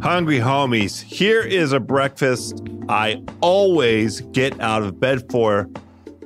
[0.00, 5.68] Hungry homies, here is a breakfast I always get out of bed for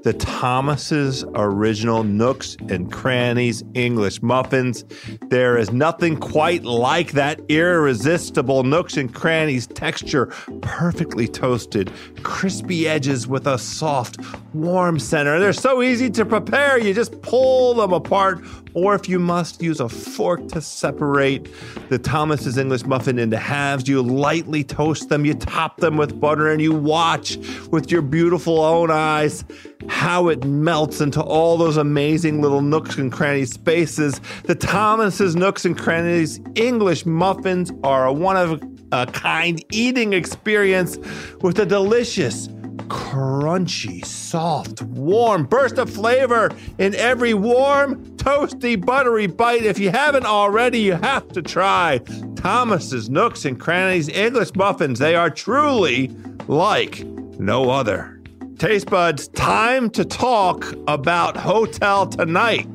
[0.03, 4.85] the Thomas's original Nooks and Crannies English muffins.
[5.31, 10.27] There is nothing quite like that irresistible Nooks and Crannies texture,
[10.61, 11.91] perfectly toasted,
[12.23, 14.19] crispy edges with a soft,
[14.53, 15.39] warm center.
[15.39, 18.45] They're so easy to prepare, you just pull them apart.
[18.75, 21.49] Or if you must use a fork to separate
[21.89, 26.51] the Thomas's English muffin into halves, you lightly toast them, you top them with butter,
[26.51, 27.37] and you watch
[27.71, 29.45] with your beautiful own eyes
[29.89, 34.21] how it melts into all those amazing little nooks and crannies spaces.
[34.45, 40.99] The Thomas's Nooks and Crannies English muffins are a one of a kind eating experience
[41.41, 42.49] with a delicious,
[42.93, 49.63] crunchy, soft, warm burst of flavor in every warm, toasty, buttery bite.
[49.63, 52.01] If you haven't already, you have to try
[52.37, 54.99] Thomas's Nooks and Crannies English muffins.
[54.99, 56.09] They are truly
[56.49, 57.03] like
[57.39, 58.21] no other.
[58.59, 62.69] Taste buds, time to talk about Hotel Tonight.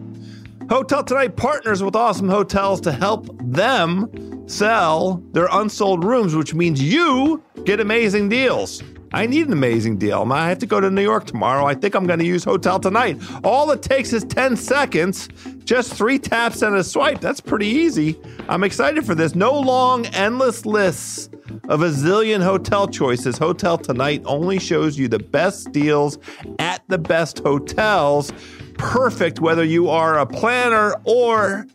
[0.68, 6.82] Hotel Tonight partners with awesome hotels to help them sell their unsold rooms, which means
[6.82, 8.82] you get amazing deals.
[9.14, 10.28] I need an amazing deal.
[10.32, 11.66] I have to go to New York tomorrow.
[11.66, 13.20] I think I'm going to use Hotel Tonight.
[13.44, 15.30] All it takes is 10 seconds,
[15.64, 17.22] just three taps and a swipe.
[17.22, 18.20] That's pretty easy.
[18.50, 19.36] I'm excited for this.
[19.36, 21.30] No long, endless lists
[21.70, 23.38] of a zillion hotel choices.
[23.38, 26.18] Hotel Tonight only shows you the best deals
[26.60, 28.34] at the best hotels.
[28.78, 31.66] Perfect whether you are a planner or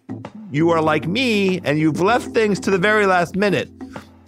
[0.51, 3.71] you are like me and you've left things to the very last minute.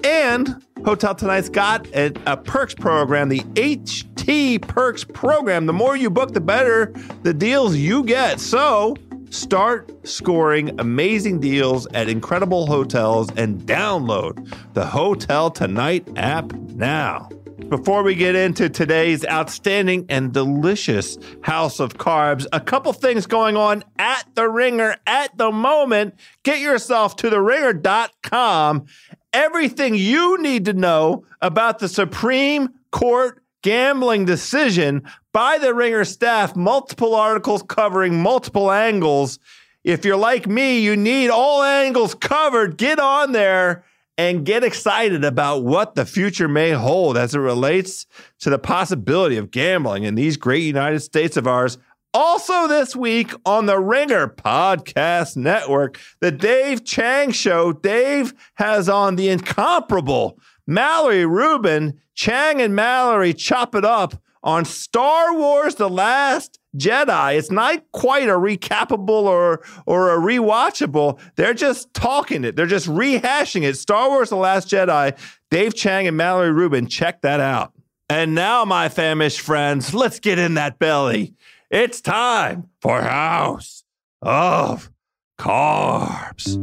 [0.03, 5.67] And Hotel Tonight's got a, a, perks program, the HT Perks program.
[5.67, 8.39] The more you book, the better the deals you get.
[8.39, 8.95] So
[9.31, 17.29] start scoring amazing deals at incredible hotels and download the Hotel Tonight app now.
[17.69, 23.57] Before we get into today's outstanding and delicious house of carbs, a couple things going
[23.57, 26.15] on at the ringer at the moment.
[26.43, 28.87] Get yourself to the theringer.com
[29.35, 35.03] everything you need to know about the Supreme Court gambling decision
[35.33, 39.39] by the Ringer staff, multiple articles covering multiple angles.
[39.83, 42.79] If you're like me, you need all angles covered.
[42.79, 43.85] Get on there
[44.17, 48.07] and get excited about what the future may hold as it relates
[48.39, 51.79] to the possibility of gambling in these great United States of ours.
[52.17, 59.17] Also, this week on the Ringer Podcast Network, the Dave Chang Show, Dave has on
[59.17, 62.01] the incomparable Mallory Rubin.
[62.15, 64.15] Chang and Mallory chop it up
[64.45, 67.37] on Star Wars The Last Jedi.
[67.37, 71.19] It's not quite a recapable or or a rewatchable.
[71.35, 72.55] They're just talking it.
[72.55, 73.77] They're just rehashing it.
[73.77, 75.19] Star Wars The Last Jedi.
[75.51, 76.87] Dave Chang and Mallory Rubin.
[76.87, 77.73] Check that out.
[78.09, 81.35] And now, my famished friends, let's get in that belly.
[81.75, 83.83] It's time for House
[84.23, 84.93] of
[85.41, 86.55] Carbs.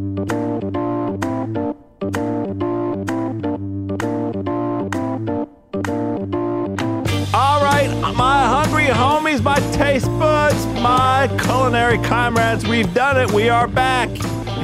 [7.33, 13.29] All right, my hungry homies, my taste buds, my culinary comrades, we've done it.
[13.33, 14.07] We are back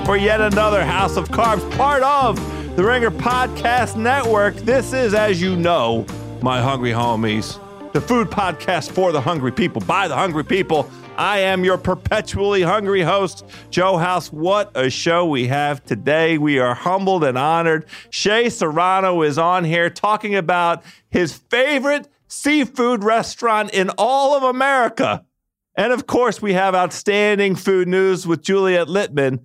[0.06, 2.38] for yet another House of Carbs, part of
[2.78, 4.56] the Ringer Podcast Network.
[4.56, 6.06] This is, as you know,
[6.41, 7.59] my hungry homies
[7.97, 10.88] the food podcast for the hungry people, by the hungry people.
[11.18, 14.31] I am your perpetually hungry host, Joe House.
[14.31, 16.38] What a show we have today.
[16.38, 17.88] We are humbled and honored.
[18.12, 25.25] Shea Serrano is on here talking about his favorite seafood restaurant in all of America.
[25.74, 29.40] And of course, we have outstanding food news with Juliet Litman.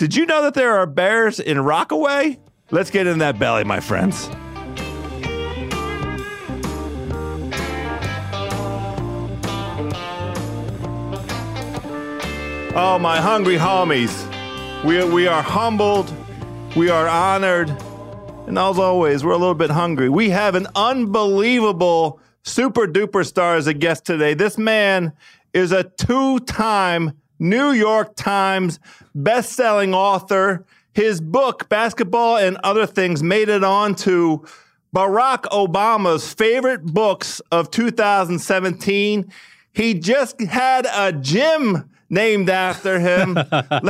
[0.00, 2.40] Did you know that there are bears in Rockaway?
[2.72, 4.28] Let's get in that belly, my friends.
[12.74, 14.12] Oh, my hungry homies.
[14.82, 16.10] We, we are humbled.
[16.74, 17.68] We are honored.
[18.46, 20.08] And as always, we're a little bit hungry.
[20.08, 24.32] We have an unbelievable super duper star as a guest today.
[24.32, 25.12] This man
[25.52, 28.80] is a two time New York Times
[29.14, 30.64] best-selling author.
[30.94, 34.46] His book, Basketball and Other Things, made it on to
[34.96, 39.30] Barack Obama's favorite books of 2017.
[39.74, 43.36] He just had a gym named after him.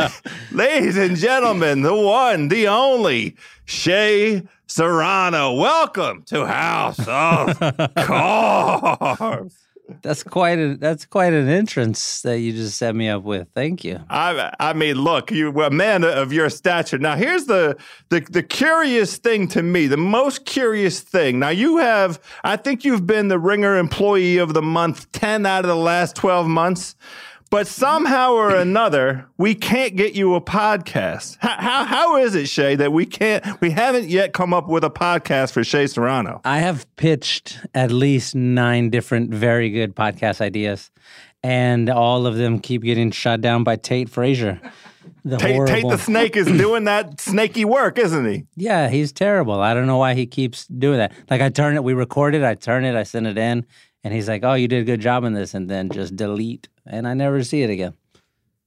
[0.52, 3.36] ladies and gentlemen, the one, the only,
[3.66, 5.52] Shea Serrano.
[5.54, 7.06] Welcome to House of
[7.98, 9.54] Carbs.
[10.00, 13.48] That's quite a that's quite an entrance that you just set me up with.
[13.54, 14.00] Thank you.
[14.08, 16.98] I I mean, look, you a man of your stature.
[16.98, 17.76] Now, here's the
[18.08, 21.40] the the curious thing to me, the most curious thing.
[21.40, 25.64] Now, you have, I think you've been the Ringer Employee of the Month ten out
[25.64, 26.94] of the last twelve months.
[27.52, 31.36] But somehow or another, we can't get you a podcast.
[31.38, 34.84] How, how, how is it, Shea, that we can't, we haven't yet come up with
[34.84, 36.40] a podcast for Shea Serrano?
[36.46, 40.90] I have pitched at least nine different very good podcast ideas,
[41.42, 44.58] and all of them keep getting shut down by Tate Frazier.
[45.24, 45.74] The Tate, horrible...
[45.74, 48.44] Tate the snake is doing that snaky work, isn't he?
[48.56, 49.60] Yeah, he's terrible.
[49.60, 51.12] I don't know why he keeps doing that.
[51.30, 53.64] Like I turn it, we record it, I turn it, I send it in,
[54.04, 56.68] and he's like, "Oh, you did a good job in this," and then just delete,
[56.86, 57.94] and I never see it again.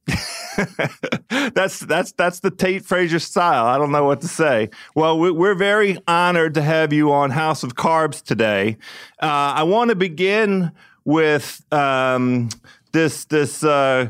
[1.53, 3.65] that's that's that's the Tate Frazier style.
[3.65, 4.69] I don't know what to say.
[4.95, 8.77] Well, we're very honored to have you on House of Carbs today.
[9.21, 10.71] Uh, I want to begin
[11.03, 12.49] with um,
[12.91, 13.63] this this.
[13.63, 14.09] Uh,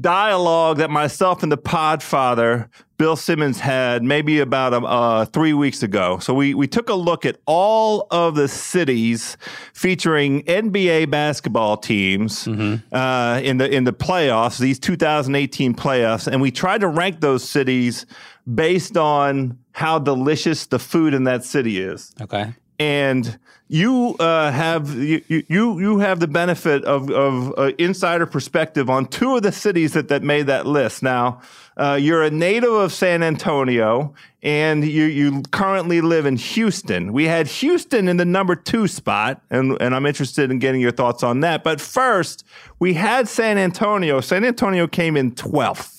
[0.00, 2.68] dialogue that myself and the Podfather
[2.98, 6.18] Bill Simmons had maybe about um, uh, three weeks ago.
[6.18, 9.36] So we we took a look at all of the cities
[9.72, 12.94] featuring NBA basketball teams mm-hmm.
[12.94, 17.48] uh, in the in the playoffs, these 2018 playoffs, and we tried to rank those
[17.48, 18.04] cities
[18.52, 22.12] based on how delicious the food in that city is.
[22.20, 23.38] Okay and
[23.68, 29.06] you uh, have you, you you have the benefit of of uh, insider perspective on
[29.06, 31.02] two of the cities that that made that list.
[31.02, 31.42] Now,
[31.76, 37.12] uh, you're a native of San Antonio, and you you currently live in Houston.
[37.12, 40.92] We had Houston in the number two spot, and and I'm interested in getting your
[40.92, 41.62] thoughts on that.
[41.62, 42.44] But first,
[42.78, 44.22] we had San Antonio.
[44.22, 45.96] San Antonio came in twelfth.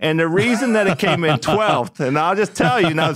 [0.00, 3.14] And the reason that it came in 12th, and I'll just tell you now,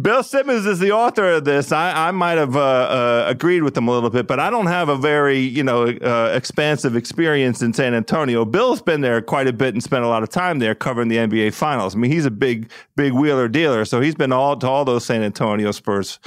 [0.00, 1.70] Bill Simmons is the author of this.
[1.70, 4.66] I, I might have uh, uh, agreed with him a little bit, but I don't
[4.66, 8.46] have a very you know uh, expansive experience in San Antonio.
[8.46, 11.16] Bill's been there quite a bit and spent a lot of time there covering the
[11.16, 11.94] NBA Finals.
[11.94, 15.04] I mean, he's a big big wheeler dealer, so he's been all to all those
[15.04, 16.18] San Antonio Spurs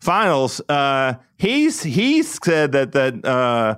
[0.00, 0.60] finals.
[0.68, 3.76] Uh, he's he's said that that uh,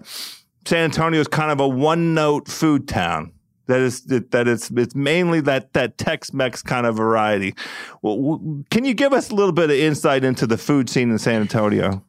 [0.66, 3.32] San Antonio is kind of a one note food town
[3.70, 7.54] that is that it's it's mainly that that Tex-Mex kind of variety.
[8.02, 11.18] Well, can you give us a little bit of insight into the food scene in
[11.18, 12.04] San Antonio?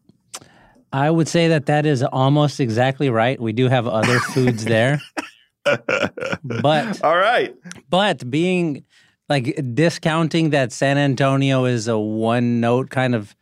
[0.91, 3.39] I would say that that is almost exactly right.
[3.39, 4.99] We do have other foods there,
[6.43, 7.55] but all right.
[7.89, 8.83] But being
[9.29, 13.35] like discounting that San Antonio is a one note kind of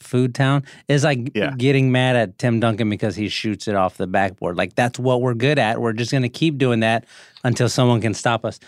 [0.00, 1.54] food town is like yeah.
[1.56, 4.56] getting mad at Tim Duncan because he shoots it off the backboard.
[4.56, 5.80] Like that's what we're good at.
[5.80, 7.06] We're just going to keep doing that
[7.44, 8.58] until someone can stop us.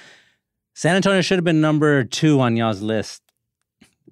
[0.74, 3.22] San Antonio should have been number two on y'all's list,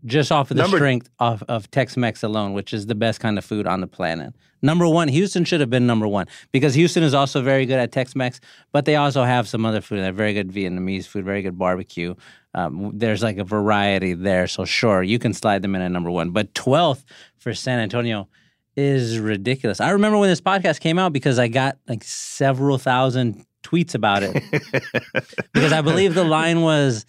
[0.04, 3.20] just off of the number, strength of, of Tex Mex alone, which is the best
[3.20, 4.32] kind of food on the planet.
[4.64, 7.90] Number one, Houston should have been number one because Houston is also very good at
[7.90, 8.38] Tex Mex,
[8.70, 9.98] but they also have some other food.
[9.98, 12.14] They have very good Vietnamese food, very good barbecue.
[12.54, 14.46] Um, there's like a variety there.
[14.46, 16.30] So, sure, you can slide them in at number one.
[16.30, 17.02] But 12th
[17.38, 18.28] for San Antonio
[18.76, 19.80] is ridiculous.
[19.80, 24.22] I remember when this podcast came out because I got like several thousand tweets about
[24.22, 24.32] it
[25.52, 27.06] because I believe the line was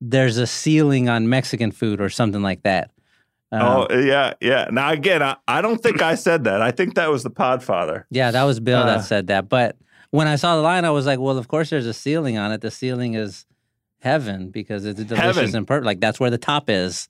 [0.00, 2.90] there's a ceiling on Mexican food or something like that.
[3.52, 4.68] Um, oh yeah, yeah.
[4.70, 6.62] Now again, I, I don't think I said that.
[6.62, 8.04] I think that was the Podfather.
[8.10, 9.48] Yeah, that was Bill uh, that said that.
[9.48, 9.76] But
[10.10, 12.52] when I saw the line, I was like, well, of course there's a ceiling on
[12.52, 12.60] it.
[12.60, 13.46] The ceiling is
[14.00, 15.56] heaven because it's delicious heaven.
[15.56, 15.86] and perfect.
[15.86, 17.08] Like that's where the top is,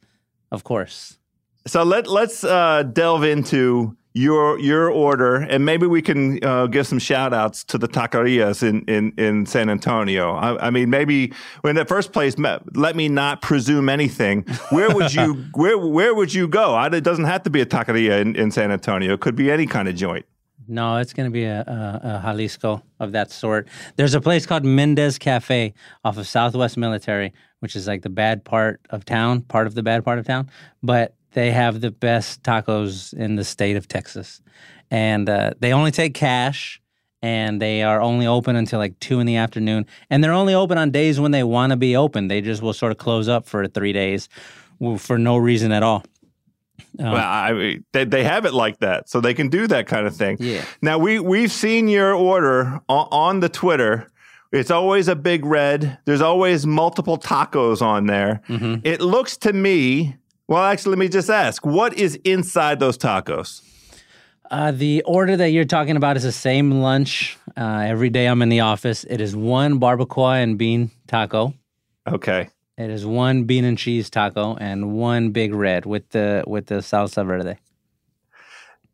[0.50, 1.18] of course.
[1.66, 6.86] So let let's uh, delve into your your order, and maybe we can uh, give
[6.86, 10.34] some shout outs to the taquerias in, in, in San Antonio.
[10.34, 11.32] I, I, mean, maybe
[11.64, 14.42] in the first place, let me not presume anything.
[14.70, 16.80] Where would you where where would you go?
[16.92, 19.14] it doesn't have to be a taqueria in, in San Antonio.
[19.14, 20.26] It could be any kind of joint.
[20.66, 23.66] No, it's going to be a, a, a, Jalisco of that sort.
[23.96, 25.74] There's a place called Mendez Cafe
[26.04, 29.82] off of Southwest Military, which is like the bad part of town, part of the
[29.82, 30.48] bad part of town.
[30.80, 34.40] But they have the best tacos in the state of Texas.
[34.90, 36.80] And uh, they only take cash
[37.22, 39.86] and they are only open until like two in the afternoon.
[40.08, 42.28] And they're only open on days when they want to be open.
[42.28, 44.28] They just will sort of close up for three days
[44.98, 46.04] for no reason at all.
[46.98, 50.06] Um, well, I they, they have it like that, so they can do that kind
[50.06, 50.38] of thing.
[50.40, 50.64] Yeah.
[50.80, 54.10] Now we we've seen your order on, on the Twitter.
[54.50, 55.98] It's always a big red.
[56.06, 58.40] There's always multiple tacos on there.
[58.48, 58.80] Mm-hmm.
[58.82, 60.16] It looks to me
[60.50, 63.62] well, actually, let me just ask what is inside those tacos?
[64.50, 68.42] Uh, the order that you're talking about is the same lunch uh, every day I'm
[68.42, 69.04] in the office.
[69.04, 71.54] It is one barbacoa and bean taco.
[72.04, 72.48] Okay.
[72.76, 76.76] It is one bean and cheese taco and one big red with the with the
[76.76, 77.56] salsa verde.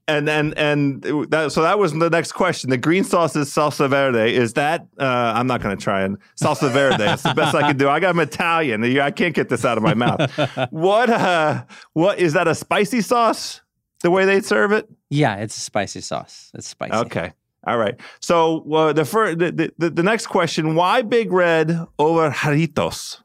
[0.08, 2.70] And and and that, so that was the next question.
[2.70, 4.34] The green sauce is salsa verde.
[4.34, 4.86] Is that?
[4.98, 6.98] Uh, I'm not going to try and salsa verde.
[6.98, 7.88] That's the best I can do.
[7.88, 8.84] I got an Italian.
[8.98, 10.30] I can't get this out of my mouth.
[10.70, 11.10] what?
[11.10, 12.46] Uh, what is that?
[12.46, 13.62] A spicy sauce?
[14.02, 14.88] The way they serve it?
[15.10, 16.52] Yeah, it's a spicy sauce.
[16.54, 16.94] It's spicy.
[16.94, 17.32] Okay.
[17.66, 17.98] All right.
[18.20, 23.22] So uh, the, first, the, the the next question: Why Big Red over Jarritos?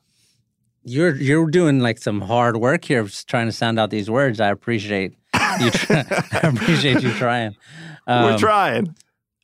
[0.84, 4.40] You're you're doing like some hard work here, trying to sound out these words.
[4.40, 5.14] I appreciate
[5.60, 7.56] you try, I appreciate you trying.
[8.08, 8.96] Um, We're trying.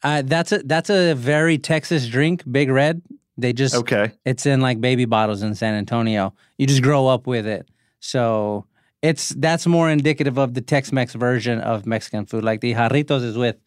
[0.03, 3.01] Uh, that's a that's a very Texas drink, Big Red.
[3.37, 4.11] They just okay.
[4.25, 6.33] It's in like baby bottles in San Antonio.
[6.57, 7.67] You just grow up with it,
[7.99, 8.65] so
[9.01, 12.43] it's that's more indicative of the Tex-Mex version of Mexican food.
[12.43, 13.57] Like the jarritos is with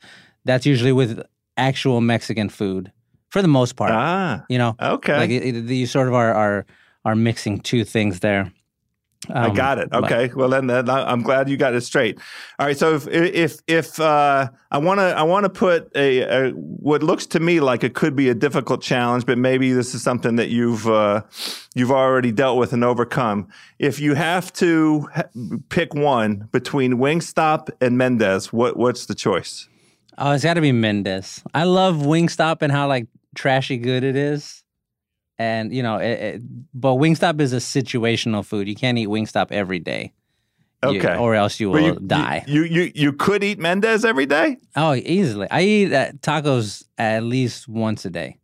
[0.44, 1.22] that's usually with
[1.56, 2.92] actual Mexican food
[3.28, 3.92] for the most part.
[3.92, 5.16] Ah, you know, okay.
[5.16, 6.66] Like it, it, you sort of are are
[7.04, 8.52] are mixing two things there.
[9.32, 9.88] Um, I got it.
[9.92, 10.28] Okay.
[10.28, 12.18] But, well, then, then, I'm glad you got it straight.
[12.58, 12.76] All right.
[12.76, 17.02] So if if if uh, I want to I want to put a, a, what
[17.02, 20.36] looks to me like it could be a difficult challenge, but maybe this is something
[20.36, 21.22] that you've uh,
[21.74, 23.48] you've already dealt with and overcome.
[23.78, 25.08] If you have to
[25.68, 29.68] pick one between Wingstop and Mendez, what what's the choice?
[30.18, 31.42] Oh, it's got to be Mendez.
[31.54, 34.59] I love Wingstop and how like trashy good it is
[35.40, 36.42] and you know, it, it,
[36.74, 38.68] but Wingstop is a situational food.
[38.68, 40.12] You can't eat Wingstop every day.
[40.84, 41.14] Okay.
[41.14, 42.44] You, or else you will you, die.
[42.46, 44.58] You, you you could eat Mendez every day?
[44.76, 45.48] Oh, easily.
[45.50, 48.36] I eat uh, tacos at least once a day.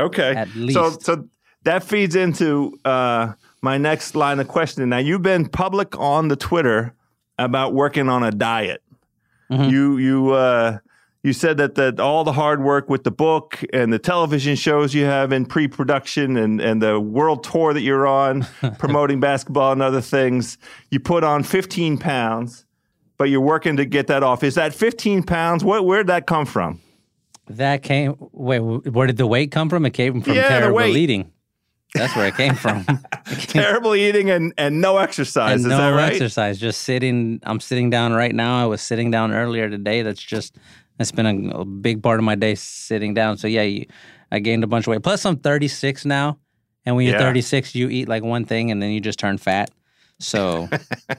[0.00, 0.34] Okay.
[0.34, 0.74] At least.
[0.74, 1.28] So so
[1.62, 4.88] that feeds into uh, my next line of questioning.
[4.88, 6.92] Now you've been public on the Twitter
[7.38, 8.82] about working on a diet.
[9.48, 9.70] Mm-hmm.
[9.70, 10.78] You you uh,
[11.22, 14.94] you said that that all the hard work with the book and the television shows
[14.94, 18.46] you have in pre-production and and the world tour that you're on
[18.78, 20.58] promoting basketball and other things
[20.90, 22.64] you put on 15 pounds
[23.18, 26.26] but you're working to get that off is that 15 pounds what where did that
[26.26, 26.80] come from
[27.48, 31.32] that came wait where did the weight come from it came from yeah, terrible eating
[31.94, 32.84] that's where it came from.
[33.26, 35.52] Terrible eating and, and no exercise.
[35.52, 36.12] And Is no that right?
[36.12, 36.60] exercise.
[36.60, 37.40] Just sitting.
[37.42, 38.62] I'm sitting down right now.
[38.62, 40.02] I was sitting down earlier today.
[40.02, 40.56] That's just
[41.00, 43.38] I spent a, a big part of my day sitting down.
[43.38, 43.86] So yeah, you,
[44.30, 45.02] I gained a bunch of weight.
[45.02, 46.38] Plus, I'm 36 now,
[46.84, 47.22] and when you're yeah.
[47.22, 49.70] 36, you eat like one thing, and then you just turn fat.
[50.18, 50.68] So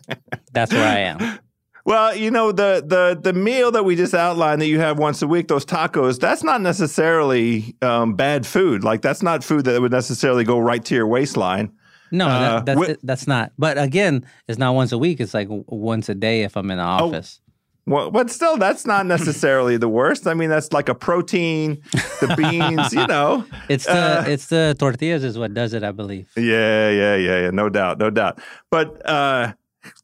[0.53, 1.39] that's where I am.
[1.83, 5.23] Well, you know the the the meal that we just outlined that you have once
[5.23, 6.19] a week, those tacos.
[6.19, 8.83] That's not necessarily um, bad food.
[8.83, 11.73] Like that's not food that would necessarily go right to your waistline.
[12.11, 13.53] No, uh, that, that's, that's not.
[13.57, 15.19] But again, it's not once a week.
[15.19, 17.40] It's like once a day if I'm in the oh, office.
[17.87, 20.27] Well, but still, that's not necessarily the worst.
[20.27, 21.81] I mean, that's like a protein,
[22.19, 23.45] the beans, you know.
[23.69, 26.31] It's the uh, it's the tortillas is what does it, I believe.
[26.37, 27.49] Yeah, yeah, yeah, yeah.
[27.49, 28.39] No doubt, no doubt.
[28.69, 29.53] But uh,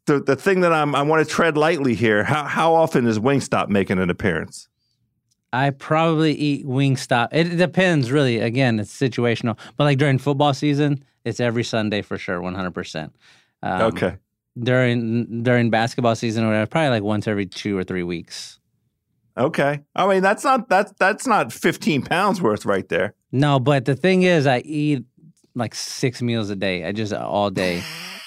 [0.06, 2.24] the the thing that I'm I want to tread lightly here.
[2.24, 4.68] How how often is Wingstop making an appearance?
[5.54, 7.30] I probably eat Wingstop.
[7.32, 8.40] It depends, really.
[8.40, 9.58] Again, it's situational.
[9.78, 13.16] But like during football season, it's every Sunday for sure, one hundred percent.
[13.62, 14.18] Um, okay
[14.60, 18.60] during during basketball season or whatever, probably like once every two or three weeks.
[19.38, 19.82] Okay.
[19.96, 23.14] I mean, that's not that's that's not 15 pounds worth right there.
[23.32, 25.06] No, but the thing is, I eat
[25.54, 26.86] like six meals a day.
[26.86, 27.84] I just all day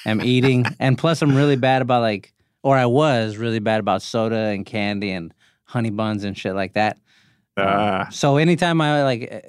[0.07, 2.33] am eating, and plus I'm really bad about like,
[2.63, 5.35] or I was really bad about soda and candy and
[5.65, 6.99] honey buns and shit like that.
[7.57, 8.09] Uh.
[8.09, 9.45] so anytime I like,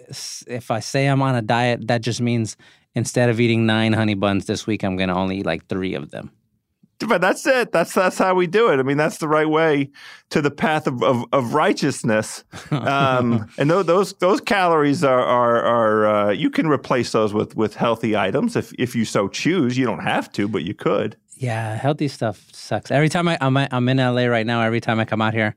[0.47, 2.57] if I say I'm on a diet, that just means
[2.93, 6.09] instead of eating nine honey buns this week, I'm gonna only eat like three of
[6.09, 6.31] them
[7.07, 7.71] but that's it.
[7.71, 8.79] That's that's how we do it.
[8.79, 9.89] I mean, that's the right way
[10.29, 12.43] to the path of of, of righteousness.
[12.71, 17.55] Um, and those, those those calories are are, are uh, you can replace those with
[17.55, 19.77] with healthy items if if you so choose.
[19.77, 21.17] You don't have to, but you could.
[21.35, 22.91] Yeah, healthy stuff sucks.
[22.91, 24.61] Every time I, I'm I'm in LA right now.
[24.61, 25.55] Every time I come out here,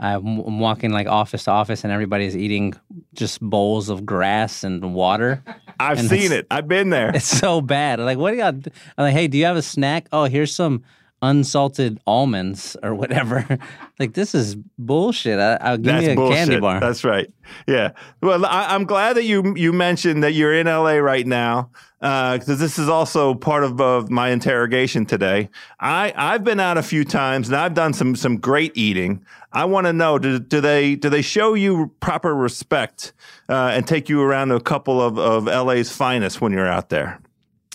[0.00, 2.74] I'm, walking like office to office, and everybody's eating
[3.14, 5.42] just bowls of grass and water.
[5.80, 6.46] I've and seen it.
[6.50, 7.10] I've been there.
[7.14, 8.00] It's so bad.
[8.00, 8.54] I'm like, what do you got?
[8.54, 10.08] I'm like, hey, do you have a snack?
[10.12, 10.82] Oh, here's some
[11.22, 13.58] unsalted almonds or whatever.
[13.98, 15.38] like this is bullshit.
[15.38, 16.36] I, will give That's me a bullshit.
[16.36, 16.80] candy bar.
[16.80, 17.30] That's right.
[17.66, 17.92] Yeah.
[18.22, 22.48] Well, I, am glad that you you mentioned that you're in LA right now because
[22.48, 25.50] uh, this is also part of uh, my interrogation today.
[25.78, 29.24] I I've been out a few times and I've done some some great eating.
[29.52, 33.12] I want to know do, do they do they show you proper respect
[33.48, 36.88] uh, and take you around to a couple of of LA's finest when you're out
[36.88, 37.20] there?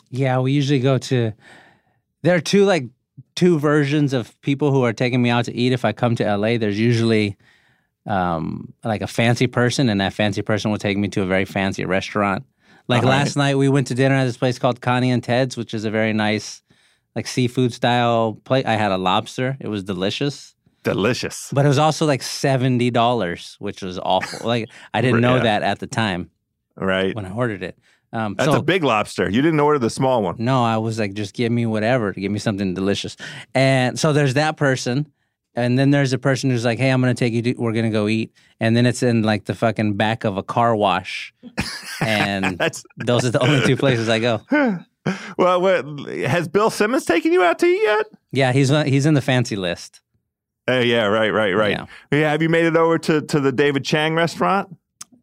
[0.09, 1.33] Yeah, we usually go to.
[2.23, 2.85] There are two like
[3.35, 5.73] two versions of people who are taking me out to eat.
[5.73, 7.37] If I come to LA, there's usually
[8.05, 11.45] um, like a fancy person, and that fancy person will take me to a very
[11.45, 12.45] fancy restaurant.
[12.87, 13.43] Like All last right.
[13.43, 15.91] night, we went to dinner at this place called Connie and Ted's, which is a
[15.91, 16.61] very nice,
[17.15, 18.65] like seafood style plate.
[18.65, 20.55] I had a lobster; it was delicious.
[20.83, 21.49] delicious.
[21.51, 24.47] But it was also like seventy dollars, which was awful.
[24.47, 25.43] like I didn't know yeah.
[25.43, 26.29] that at the time,
[26.75, 27.15] right?
[27.15, 27.77] When I ordered it.
[28.13, 29.29] Um, That's so, a big lobster.
[29.29, 30.35] You didn't order the small one.
[30.37, 33.17] No, I was like, just give me whatever, give me something delicious.
[33.53, 35.11] And so there's that person,
[35.55, 37.41] and then there's a person who's like, hey, I'm gonna take you.
[37.41, 40.43] To, we're gonna go eat, and then it's in like the fucking back of a
[40.43, 41.33] car wash,
[42.01, 42.57] and
[42.97, 44.41] those are the only two places I go.
[45.37, 48.05] well, what, has Bill Simmons taken you out to eat yet?
[48.31, 50.01] Yeah, he's he's in the fancy list.
[50.67, 51.71] Uh, yeah, right, right, right.
[51.71, 51.85] Yeah.
[52.11, 52.31] yeah.
[52.31, 54.75] Have you made it over to to the David Chang restaurant?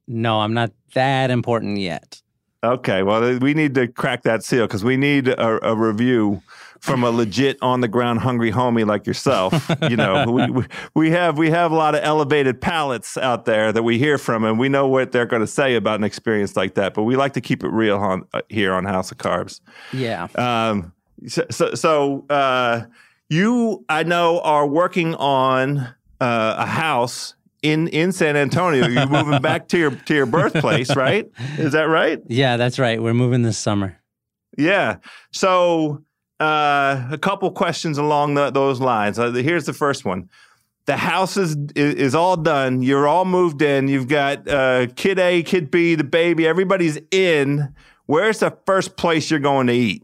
[0.07, 2.23] No, I'm not that important yet.
[2.64, 6.40] Okay, well, we need to crack that seal because we need a, a, review
[6.78, 9.69] from a legit on the ground hungry homie like yourself.
[9.90, 10.64] you know, we, we,
[10.95, 14.45] we have we have a lot of elevated palates out there that we hear from,
[14.45, 16.95] and we know what they're going to say about an experience like that.
[16.95, 19.61] But we like to keep it real on, uh, here on House of Carbs.
[19.92, 20.28] Yeah.
[20.37, 20.92] Um.
[21.26, 22.83] So so, so uh,
[23.28, 25.78] you, I know, are working on
[26.21, 28.87] uh, a house in in San Antonio.
[28.87, 31.31] You're moving back to your to your birthplace, right?
[31.59, 32.21] Is that right?
[32.28, 33.02] Yeah, that's right.
[33.02, 33.99] We're moving this summer.
[34.59, 34.97] Yeah.
[35.33, 36.04] So
[36.40, 39.19] uh, a couple questions along the, those lines.
[39.19, 40.28] Uh, here's the first one.
[40.87, 42.83] The house is, is all done.
[42.83, 43.87] You're all moved in.
[43.87, 46.47] You've got uh, kid A, kid B, the baby.
[46.47, 47.73] Everybody's in.
[48.07, 50.02] Where's the first place you're going to eat?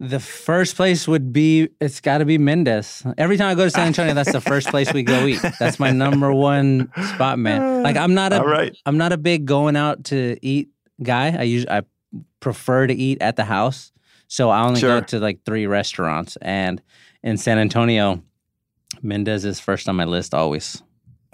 [0.00, 3.04] The first place would be it's got to be Mendez.
[3.16, 5.40] Every time I go to San Antonio, that's the first place we go eat.
[5.58, 7.82] That's my number one spot, man.
[7.82, 8.76] Like I'm not a right.
[8.86, 10.68] I'm not a big going out to eat
[11.02, 11.36] guy.
[11.36, 11.82] I usually I
[12.38, 13.92] prefer to eat at the house.
[14.28, 15.00] So I only sure.
[15.00, 16.80] go to like three restaurants and
[17.22, 18.22] in San Antonio,
[19.02, 20.82] Mendez is first on my list always.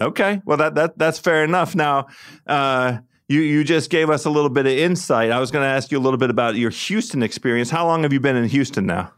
[0.01, 0.41] Okay.
[0.45, 1.75] Well that that that's fair enough.
[1.75, 2.07] Now,
[2.47, 5.31] uh you you just gave us a little bit of insight.
[5.31, 7.69] I was going to ask you a little bit about your Houston experience.
[7.69, 9.11] How long have you been in Houston now?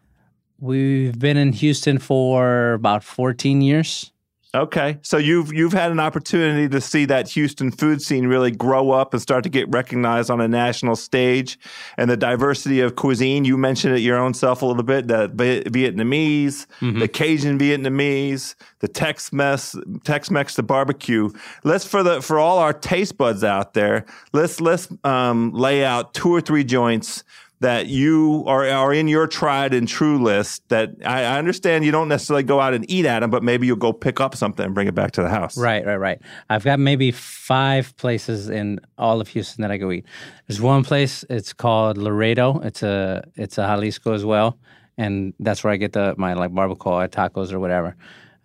[0.60, 4.12] We've been in Houston for about 14 years.
[4.58, 8.90] Okay, so you've you've had an opportunity to see that Houston food scene really grow
[8.90, 11.60] up and start to get recognized on a national stage,
[11.96, 13.46] and the diversity of cuisine.
[13.46, 16.98] You mentioned it your own self a little bit: the Vietnamese, mm-hmm.
[16.98, 21.29] the Cajun Vietnamese, the Tex-Mex, Tex-Mex, the barbecue.
[21.64, 24.08] Let's for the for all our taste buds out there.
[24.34, 27.24] Let's let's um, lay out two or three joints
[27.59, 31.91] that you are, are in your tried and true list that I, I, understand you
[31.91, 34.63] don't necessarily go out and eat at them, but maybe you'll go pick up something
[34.63, 35.57] and bring it back to the house.
[35.57, 36.22] Right, right, right.
[36.50, 40.05] I've got maybe five places in all of Houston that I go eat.
[40.48, 42.59] There's one place, it's called Laredo.
[42.59, 44.59] It's a it's a Jalisco as well.
[45.00, 47.96] And that's where I get the my like barbacoa tacos or whatever.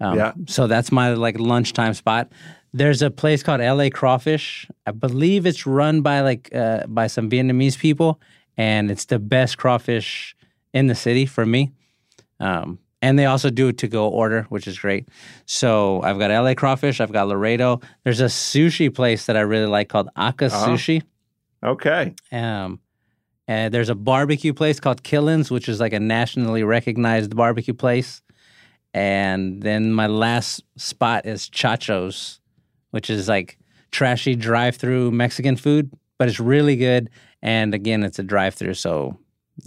[0.00, 0.32] Um, yeah.
[0.46, 2.32] So that's my like lunchtime spot.
[2.74, 4.66] There's a place called LA Crawfish.
[4.86, 8.18] I believe it's run by like uh, by some Vietnamese people
[8.56, 10.36] and it's the best crawfish
[10.72, 11.72] in the city for me.
[12.40, 15.08] Um, and they also do to go order, which is great.
[15.44, 17.80] So I've got LA crawfish, I've got Laredo.
[18.04, 20.68] There's a sushi place that I really like called Aka uh-huh.
[20.68, 21.02] Sushi.
[21.64, 22.14] Okay.
[22.30, 22.80] Um,
[23.48, 28.22] and there's a barbecue place called Killen's, which is like a nationally recognized barbecue place.
[28.94, 32.40] And then my last spot is Chacho's,
[32.90, 33.58] which is like
[33.90, 37.10] trashy drive-through Mexican food, but it's really good
[37.42, 39.18] and again, it's a drive-through, so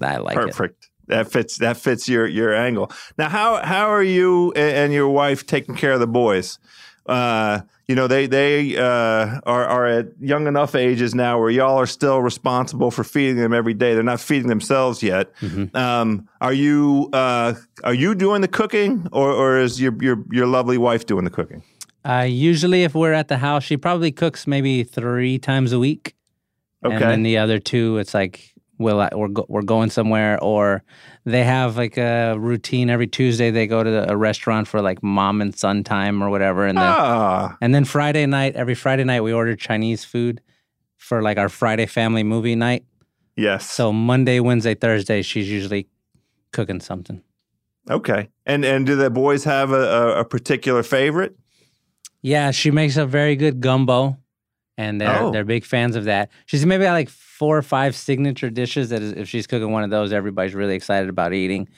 [0.02, 0.54] I like Perfect.
[0.54, 0.58] it.
[0.58, 0.90] Perfect.
[1.08, 1.58] That fits.
[1.60, 2.92] That fits your your angle.
[3.18, 6.58] Now, how how are you and your wife taking care of the boys?
[7.06, 11.78] Uh, you know, they they uh, are are at young enough ages now where y'all
[11.78, 13.94] are still responsible for feeding them every day.
[13.94, 15.32] They're not feeding themselves yet.
[15.42, 15.78] Mm-hmm.
[15.78, 20.48] Um, are you uh, are you doing the cooking, or or is your your your
[20.48, 21.62] lovely wife doing the cooking?
[22.04, 26.16] Uh, usually, if we're at the house, she probably cooks maybe three times a week.
[26.86, 26.96] Okay.
[26.96, 30.84] And then the other two, it's like, will I, we're, go, we're going somewhere, or
[31.26, 33.50] they have like a routine every Tuesday.
[33.52, 36.66] They go to the, a restaurant for like mom and son time or whatever.
[36.66, 37.58] And then, ah.
[37.62, 40.42] and then Friday night, every Friday night, we order Chinese food
[40.98, 42.86] for like our Friday family movie night.
[43.36, 43.70] Yes.
[43.70, 45.88] So Monday, Wednesday, Thursday, she's usually
[46.52, 47.22] cooking something.
[47.90, 48.30] Okay.
[48.46, 51.36] And and do the boys have a, a particular favorite?
[52.22, 54.18] Yeah, she makes a very good gumbo
[54.78, 55.32] and they're oh.
[55.32, 56.30] they're big fans of that.
[56.46, 59.84] She's maybe got like four or five signature dishes that is, if she's cooking one
[59.84, 61.70] of those, everybody's really excited about eating.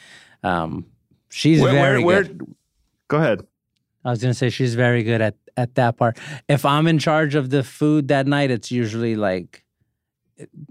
[0.43, 0.85] Um,
[1.29, 2.41] she's where, very where, good.
[2.41, 2.55] Where,
[3.07, 3.47] go ahead.
[4.05, 6.17] I was gonna say she's very good at at that part.
[6.47, 9.63] If I'm in charge of the food that night, it's usually like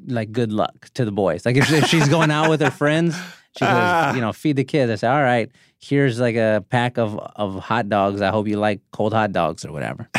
[0.07, 1.45] like good luck to the boys.
[1.45, 3.17] Like if, if she's going out with her friends,
[3.57, 4.15] She goes, ah.
[4.15, 4.91] you know, feed the kids.
[4.93, 8.21] I say, all right, here's like a pack of of hot dogs.
[8.21, 10.09] I hope you like cold hot dogs or whatever.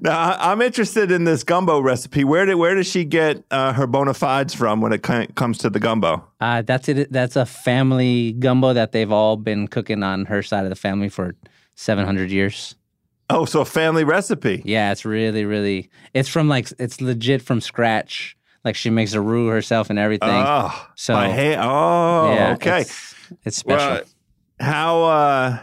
[0.00, 2.24] now I'm interested in this gumbo recipe.
[2.24, 5.70] Where did where does she get uh, her bona fides from when it comes to
[5.70, 6.24] the gumbo?
[6.40, 7.12] Uh, that's it.
[7.12, 11.08] That's a family gumbo that they've all been cooking on her side of the family
[11.08, 11.34] for
[11.74, 12.74] 700 years.
[13.30, 14.62] Oh, so a family recipe?
[14.64, 15.88] Yeah, it's really, really.
[16.12, 18.36] It's from like it's legit from scratch.
[18.64, 20.30] Like she makes a roux herself and everything.
[20.30, 22.82] Oh, so hey, oh, yeah, okay.
[22.82, 23.94] It's, it's special.
[23.94, 24.02] Well,
[24.60, 25.58] how uh,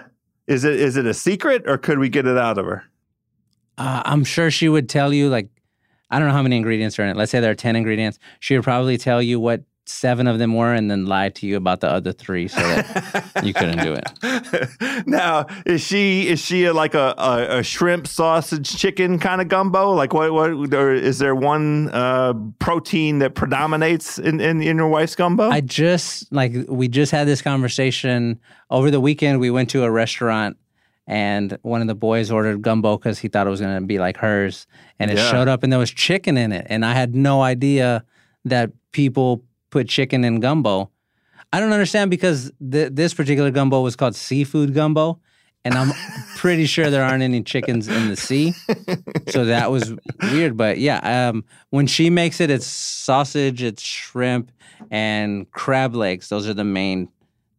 [0.48, 0.80] is it?
[0.80, 2.84] Is it a secret, or could we get it out of her?
[3.78, 5.30] Uh, I'm sure she would tell you.
[5.30, 5.48] Like,
[6.10, 7.16] I don't know how many ingredients are in it.
[7.16, 8.20] Let's say there are ten ingredients.
[8.42, 11.58] She would probably tell you what seven of them were and then lied to you
[11.58, 15.08] about the other three so that you couldn't do it.
[15.08, 19.92] Now, is she is she like a, a, a, shrimp sausage chicken kind of gumbo?
[19.92, 24.88] Like what what or is there one uh, protein that predominates in, in in your
[24.88, 25.50] wife's gumbo?
[25.50, 29.40] I just like we just had this conversation over the weekend.
[29.40, 30.58] We went to a restaurant
[31.08, 33.98] and one of the boys ordered gumbo because he thought it was going to be
[33.98, 34.68] like hers,
[35.00, 35.32] and it yeah.
[35.32, 38.04] showed up and there was chicken in it, and I had no idea
[38.46, 40.92] that people put chicken in gumbo.
[41.52, 45.20] I don't understand because th- this particular gumbo was called seafood gumbo,
[45.66, 45.92] and I'm
[46.38, 48.54] pretty sure there aren't any chickens in the sea.
[49.30, 49.94] So that was
[50.32, 50.58] weird.
[50.58, 54.52] But yeah, um, when she makes it, it's sausage, it's shrimp,
[54.92, 56.30] and crab legs.
[56.30, 57.10] Those are the main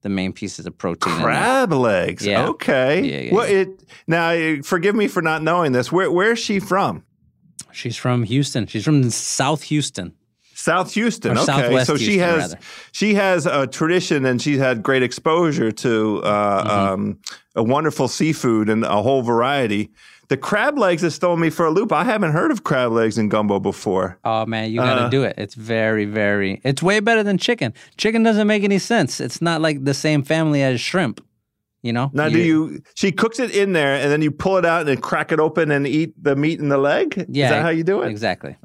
[0.02, 1.12] the main pieces of protein.
[1.14, 2.24] Crab legs.
[2.24, 2.48] Yeah.
[2.48, 3.02] Okay.
[3.02, 3.58] Yeah, yeah, well, yeah.
[3.58, 5.90] it now forgive me for not knowing this.
[5.92, 7.04] Where where is she from?
[7.72, 8.66] She's from Houston.
[8.66, 10.14] She's from South Houston.
[10.60, 11.38] South Houston.
[11.38, 12.58] Or okay, so she has rather.
[12.92, 16.70] she has a tradition, and she's had great exposure to uh, mm-hmm.
[16.70, 17.18] um,
[17.54, 19.90] a wonderful seafood and a whole variety.
[20.28, 21.92] The crab legs has thrown me for a loop.
[21.92, 24.18] I haven't heard of crab legs in gumbo before.
[24.24, 25.34] Oh man, you gotta uh, do it.
[25.38, 26.60] It's very, very.
[26.62, 27.74] It's way better than chicken.
[27.96, 29.18] Chicken doesn't make any sense.
[29.18, 31.24] It's not like the same family as shrimp.
[31.82, 32.10] You know.
[32.12, 32.82] Now, you, do you?
[32.94, 35.70] She cooks it in there, and then you pull it out and crack it open
[35.70, 37.24] and eat the meat and the leg.
[37.30, 38.10] Yeah, is that how you do it?
[38.10, 38.56] Exactly.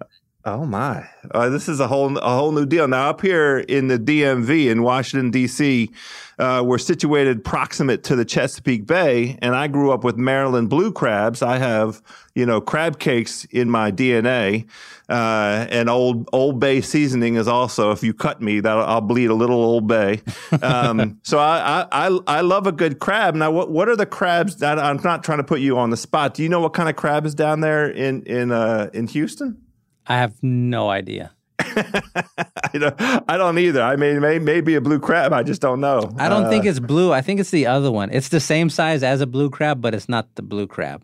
[0.48, 1.10] Oh my!
[1.32, 2.88] Uh, this is a whole a whole new deal.
[2.88, 5.90] Now up here in the DMV in Washington D.C.,
[6.38, 10.92] uh, we're situated proximate to the Chesapeake Bay, and I grew up with Maryland blue
[10.92, 11.42] crabs.
[11.42, 12.00] I have
[12.36, 14.68] you know crab cakes in my DNA,
[15.10, 17.90] uh, and old Old Bay seasoning is also.
[17.90, 20.22] If you cut me, that I'll bleed a little Old Bay.
[20.62, 23.34] Um, so I, I I love a good crab.
[23.34, 24.58] Now what what are the crabs?
[24.58, 26.36] That, I'm not trying to put you on the spot.
[26.36, 29.65] Do you know what kind of crab is down there in in uh, in Houston?
[30.08, 31.32] I have no idea.
[31.60, 32.96] I don't.
[33.00, 33.82] I don't either.
[33.82, 35.34] I mean, may, maybe a blue crab.
[35.34, 36.14] I just don't know.
[36.18, 37.12] I don't uh, think it's blue.
[37.12, 38.10] I think it's the other one.
[38.12, 41.04] It's the same size as a blue crab, but it's not the blue crab.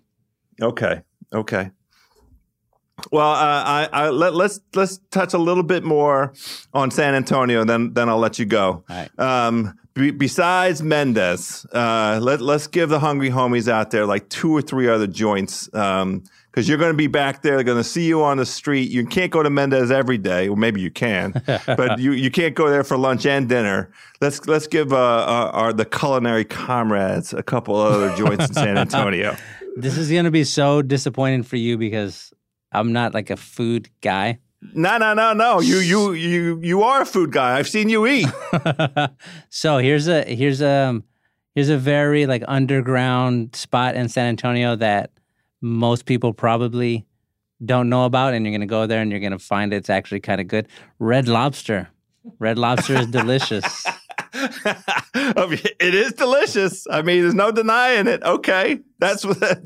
[0.62, 1.02] Okay.
[1.34, 1.72] Okay.
[3.12, 6.34] Well, uh, I, I let, let's let's touch a little bit more
[6.74, 8.84] on San Antonio, then then I'll let you go.
[9.18, 14.56] Um, be, besides Mendez, uh, let let's give the hungry homies out there like two
[14.56, 15.74] or three other joints.
[15.74, 17.56] Um, because you're going to be back there.
[17.56, 18.92] They're going to see you on the street.
[18.92, 20.50] You can't go to Mendez every day.
[20.50, 23.92] Well, maybe you can, but you, you can't go there for lunch and dinner.
[24.20, 28.78] Let's let's give uh, our, our, the culinary comrades a couple other joints in San
[28.78, 29.36] Antonio.
[29.78, 32.34] This is going to be so disappointing for you because
[32.72, 34.40] I'm not like a food guy.
[34.74, 35.60] No, no, no, no.
[35.60, 37.58] You, you, you, you are a food guy.
[37.58, 38.28] I've seen you eat.
[39.50, 41.02] so here's a here's a
[41.56, 45.12] here's a very like underground spot in San Antonio that
[45.62, 47.06] most people probably
[47.64, 49.90] don't know about, and you're going to go there and you're going to find it's
[49.90, 50.68] actually kind of good.
[51.00, 51.90] Red Lobster.
[52.40, 53.86] Red Lobster is delicious.
[54.34, 56.88] it is delicious.
[56.90, 58.24] I mean, there's no denying it.
[58.24, 59.62] Okay, that's what.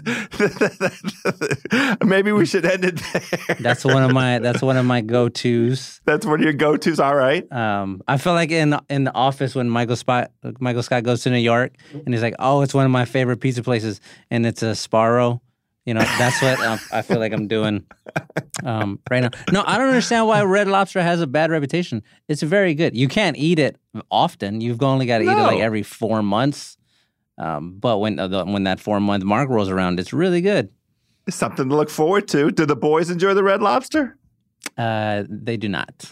[2.06, 3.58] maybe we should end it there.
[3.60, 4.40] That's one of my.
[4.40, 6.02] That's one of my go tos.
[6.06, 7.00] That's one of your go tos.
[7.00, 7.50] All right.
[7.52, 11.30] Um, I feel like in in the office when Michael Scott Michael Scott goes to
[11.30, 14.00] New York and he's like, "Oh, it's one of my favorite pizza places,"
[14.32, 15.42] and it's a Sbarro
[15.86, 17.86] you know, that's what um, I feel like I'm doing
[18.64, 19.30] um, right now.
[19.52, 22.02] No, I don't understand why Red Lobster has a bad reputation.
[22.28, 22.96] It's very good.
[22.98, 23.78] You can't eat it
[24.10, 24.62] often.
[24.62, 25.32] You've only got to no.
[25.32, 26.78] eat it like every four months.
[27.38, 30.70] Um, but when uh, the, when that four month mark rolls around, it's really good.
[31.28, 32.52] It's something to look forward to.
[32.52, 34.18] Do the boys enjoy the Red Lobster?
[34.78, 36.12] Uh, they do not.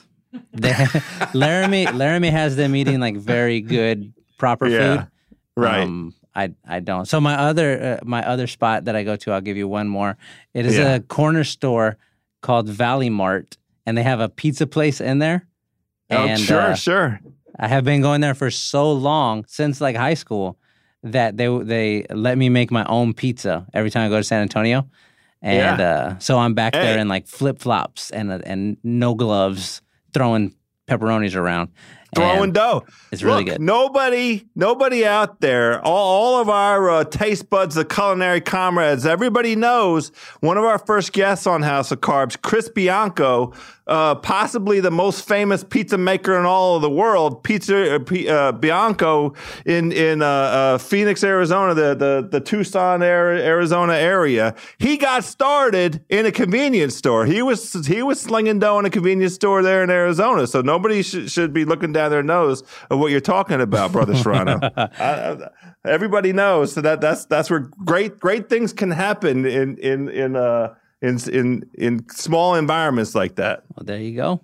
[0.51, 0.73] They,
[1.33, 5.07] Laramie Laramie has them eating like very good proper yeah, food.
[5.55, 5.83] Right.
[5.83, 7.05] Um, I I don't.
[7.05, 9.87] So my other uh, my other spot that I go to, I'll give you one
[9.87, 10.17] more.
[10.53, 10.95] It is yeah.
[10.95, 11.97] a corner store
[12.41, 15.47] called Valley Mart, and they have a pizza place in there.
[16.09, 17.19] Oh, and, sure, uh, sure.
[17.59, 20.57] I have been going there for so long since like high school
[21.03, 24.41] that they they let me make my own pizza every time I go to San
[24.41, 24.87] Antonio,
[25.41, 25.87] and yeah.
[25.87, 26.81] uh, so I'm back hey.
[26.81, 29.81] there in like flip flops and and no gloves,
[30.13, 30.55] throwing
[30.87, 31.69] pepperonis around.
[32.15, 32.85] Throwing And dough.
[33.11, 33.61] It's really Look, good.
[33.61, 39.55] Nobody, nobody out there, all, all of our uh, taste buds, the culinary comrades, everybody
[39.55, 43.53] knows one of our first guests on House of Carbs, Chris Bianco,
[43.87, 48.29] uh, possibly the most famous pizza maker in all of the world, Pizza uh, P-
[48.29, 49.33] uh, Bianco
[49.65, 54.55] in in uh, uh, Phoenix, Arizona, the the, the Tucson, Arizona area.
[54.77, 57.25] He got started in a convenience store.
[57.25, 60.47] He was he was slinging dough in a convenience store there in Arizona.
[60.47, 64.15] So nobody sh- should be looking down their nose at what you're talking about, brother
[64.15, 64.59] Serrano.
[65.85, 70.35] Everybody knows so that that's that's where great great things can happen in in in
[70.35, 73.63] uh in in in small environments like that.
[73.75, 74.41] Well, there you go.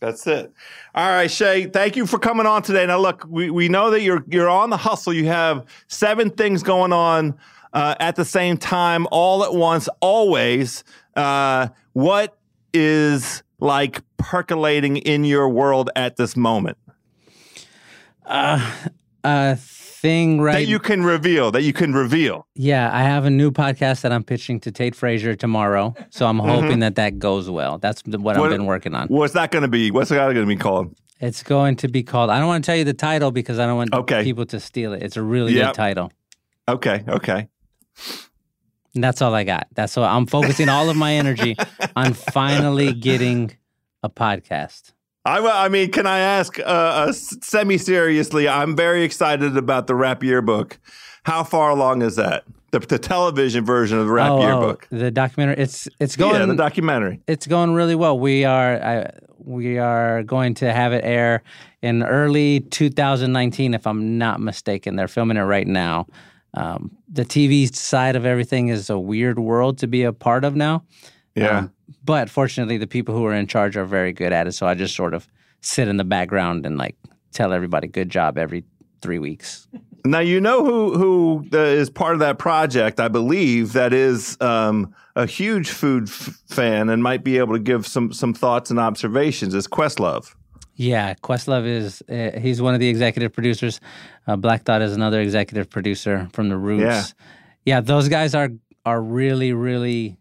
[0.00, 0.52] That's it.
[0.94, 1.64] All right, Shea.
[1.64, 2.84] Thank you for coming on today.
[2.86, 5.12] Now, look, we, we know that you're you're on the hustle.
[5.12, 7.36] You have seven things going on
[7.72, 10.84] uh, at the same time, all at once, always.
[11.16, 12.36] Uh, what
[12.74, 16.76] is like percolating in your world at this moment?
[18.26, 18.70] Uh,
[19.26, 20.52] uh thing right?
[20.52, 22.46] that you can reveal that you can reveal.
[22.54, 26.38] Yeah i have a new podcast that i'm pitching to tate frazier tomorrow so i'm
[26.38, 26.80] hoping mm-hmm.
[26.80, 27.78] that that goes well.
[27.78, 29.08] That's what, what, i've been working on.
[29.08, 29.90] what's that going to be?
[29.90, 30.94] What's that going to be called?
[31.18, 33.66] It's going to be called i don't want to tell you the title because i
[33.66, 34.22] don't want okay.
[34.22, 35.02] people to steal it.
[35.02, 35.68] It's a really yep.
[35.68, 36.12] good title.
[36.68, 37.48] Okay okay.
[38.94, 39.66] And that's all i got.
[39.72, 41.56] That's all i'm focusing all of my energy
[41.96, 43.56] on finally getting
[44.02, 44.92] a podcast
[45.26, 48.48] I, I mean, can I ask uh, uh, semi seriously?
[48.48, 50.78] I'm very excited about the rap yearbook.
[51.24, 52.44] How far along is that?
[52.70, 54.88] The, the television version of the rap oh, yearbook.
[54.92, 55.56] Oh, the documentary.
[55.56, 56.36] It's it's going.
[56.36, 57.20] Yeah, the documentary.
[57.26, 58.16] It's going really well.
[58.16, 61.42] We are I, we are going to have it air
[61.82, 64.94] in early 2019, if I'm not mistaken.
[64.94, 66.06] They're filming it right now.
[66.54, 70.54] Um, the TV side of everything is a weird world to be a part of
[70.54, 70.84] now.
[71.36, 71.58] Yeah.
[71.58, 71.72] Um,
[72.04, 74.52] but fortunately, the people who are in charge are very good at it.
[74.52, 75.28] So I just sort of
[75.60, 76.96] sit in the background and like
[77.32, 78.64] tell everybody good job every
[79.02, 79.68] three weeks.
[80.04, 83.00] Now you know who who uh, is part of that project.
[83.00, 87.58] I believe that is um, a huge food f- fan and might be able to
[87.60, 89.52] give some some thoughts and observations.
[89.54, 90.34] Is Questlove?
[90.76, 93.80] Yeah, Questlove is uh, he's one of the executive producers.
[94.26, 96.82] Uh, Black Thought is another executive producer from the Roots.
[96.82, 97.04] Yeah,
[97.64, 98.50] yeah, those guys are
[98.84, 100.16] are really really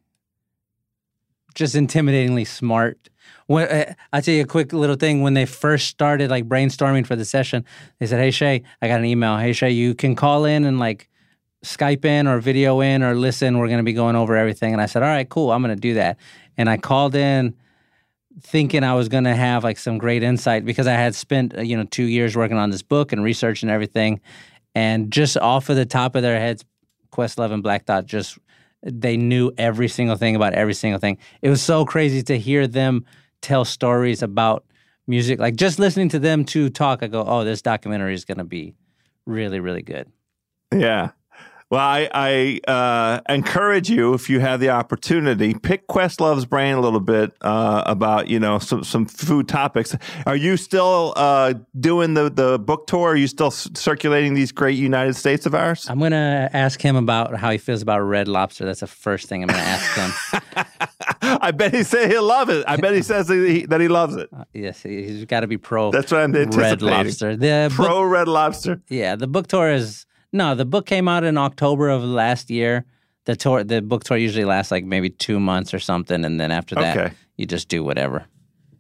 [1.56, 3.10] just intimidatingly smart.
[3.48, 5.22] When, uh, I'll tell you a quick little thing.
[5.22, 7.66] When they first started like brainstorming for the session,
[8.00, 9.38] they said, "Hey Shea, I got an email.
[9.38, 11.10] Hey Shea, you can call in and like
[11.64, 13.58] Skype in or video in or listen.
[13.58, 15.52] We're going to be going over everything." And I said, "All right, cool.
[15.52, 16.18] I'm going to do that."
[16.58, 17.56] And I called in
[18.42, 21.62] thinking I was going to have like some great insight because I had spent uh,
[21.62, 24.20] you know two years working on this book and research and everything,
[24.74, 26.66] and just off of the top of their heads,
[27.12, 28.38] Questlove and Black Thought just
[28.86, 31.18] they knew every single thing about every single thing.
[31.42, 33.06] It was so crazy to hear them
[33.42, 34.64] tell stories about
[35.08, 35.40] music.
[35.40, 38.44] Like just listening to them to talk, I go, "Oh, this documentary is going to
[38.44, 38.76] be
[39.26, 40.12] really, really good."
[40.74, 41.12] Yeah,
[41.72, 46.80] well, I, I uh, encourage you if you have the opportunity, pick Questlove's brain a
[46.80, 49.96] little bit uh, about you know some some food topics.
[50.28, 53.10] Are you still uh, doing the the book tour?
[53.10, 55.88] Are you still circulating these great United States of ours?
[55.90, 58.66] I'm gonna ask him about how he feels about Red Lobster.
[58.66, 60.66] That's the first thing I'm gonna ask him.
[61.42, 62.64] I bet he said he'll love it.
[62.68, 64.30] I bet he says that he, that he loves it.
[64.32, 65.90] Uh, yes, he's got to be pro.
[65.92, 66.62] That's what I'm anticipating.
[66.62, 67.36] Red Lobster.
[67.36, 68.82] The pro book, Red Lobster.
[68.88, 72.86] Yeah, the book tour is no, the book came out in October of last year.
[73.24, 76.52] The tour, the book tour usually lasts like maybe two months or something, and then
[76.52, 77.14] after that, okay.
[77.38, 78.26] you just do whatever.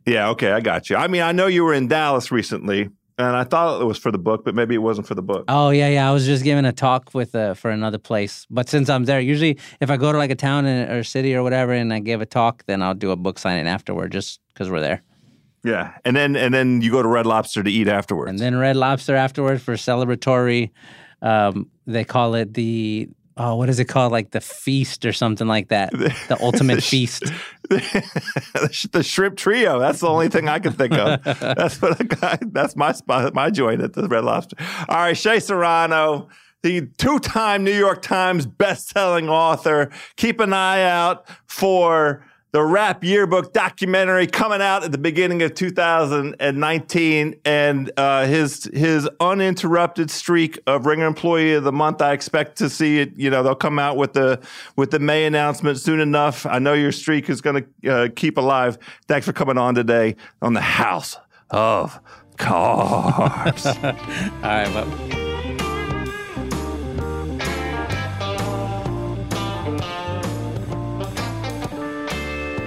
[0.06, 0.98] Yeah, okay, I got you.
[0.98, 4.12] I mean, I know you were in Dallas recently, and I thought it was for
[4.12, 5.46] the book, but maybe it wasn't for the book.
[5.48, 6.08] Oh yeah, yeah.
[6.08, 9.20] I was just giving a talk with uh, for another place, but since I'm there,
[9.20, 12.22] usually if I go to like a town or city or whatever, and I give
[12.22, 15.02] a talk, then I'll do a book signing afterward, just because we're there.
[15.64, 18.56] Yeah, and then and then you go to Red Lobster to eat afterwards, and then
[18.60, 20.70] Red Lobster afterwards for celebratory
[21.26, 24.12] um, they call it the oh, what is it called?
[24.12, 25.92] Like the feast or something like that.
[26.28, 27.24] The ultimate the sh- feast.
[27.70, 29.80] the shrimp trio.
[29.80, 31.24] That's the only thing I can think of.
[31.24, 34.56] that's what I, that's my spot, my joint at the Red Lobster.
[34.88, 36.30] All right, Shea Serrano,
[36.64, 39.92] the two-time New York Times best-selling author.
[40.16, 45.56] Keep an eye out for the Rap Yearbook documentary coming out at the beginning of
[45.56, 52.02] 2019, and uh, his his uninterrupted streak of Ringer Employee of the Month.
[52.02, 53.12] I expect to see it.
[53.18, 54.40] You know, they'll come out with the
[54.78, 56.46] with the May announcement soon enough.
[56.46, 58.78] I know your streak is going to uh, keep alive.
[59.10, 61.18] Thanks for coming on today on the House
[61.50, 62.00] of
[62.38, 63.66] Carbs.
[64.44, 65.25] All right, well.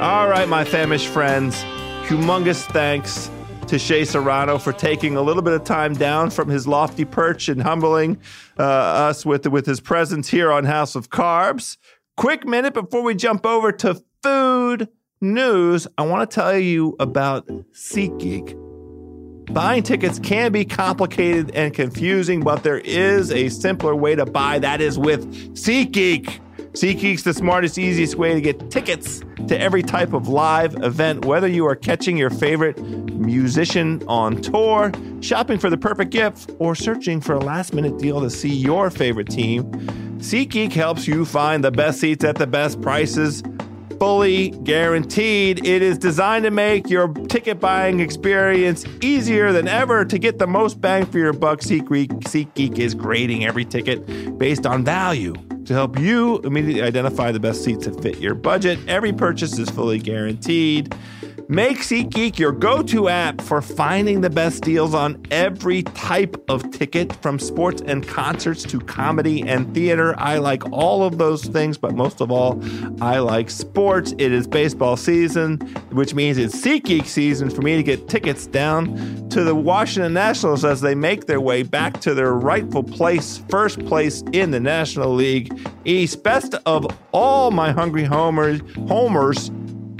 [0.01, 1.57] All right, my famished friends,
[2.05, 3.33] humongous thanks
[3.67, 7.49] to Shea Serrano for taking a little bit of time down from his lofty perch
[7.49, 8.17] and humbling
[8.61, 11.79] uh, us with, with his presence here on House of Carbs.
[12.17, 14.89] Quick minute before we jump over to food
[15.21, 15.89] news.
[15.99, 19.53] I want to tell you about SeatGeek.
[19.53, 24.61] Buying tickets can be complicated and confusing, but there is a simpler way to buy.
[24.61, 26.39] That is with SeatGeek.
[26.79, 31.49] SeatGeek's the smartest, easiest way to get tickets to every type of live event, whether
[31.49, 37.21] you are catching your favorite musician on tour, shopping for the perfect gift, or searching
[37.21, 39.65] for a last minute deal to see your favorite team.
[40.19, 43.43] SeatGeek helps you find the best seats at the best prices
[43.99, 45.67] fully guaranteed.
[45.67, 50.47] It is designed to make your ticket buying experience easier than ever to get the
[50.47, 51.59] most bang for your buck.
[51.59, 55.35] SeatGeek, SeatGeek is grading every ticket based on value
[55.69, 58.79] to help you immediately identify the best seats that fit your budget.
[58.89, 60.95] Every purchase is fully guaranteed.
[61.47, 66.71] Make SeatGeek your go to app for finding the best deals on every type of
[66.71, 70.15] ticket, from sports and concerts to comedy and theater.
[70.19, 72.61] I like all of those things, but most of all,
[73.01, 74.13] I like sports.
[74.19, 75.59] It is baseball season,
[75.91, 80.65] which means it's SeatGeek season for me to get tickets down to the Washington Nationals
[80.65, 85.15] as they make their way back to their rightful place, first place in the National
[85.15, 86.23] League East.
[86.23, 89.51] Best of all my hungry homers, homers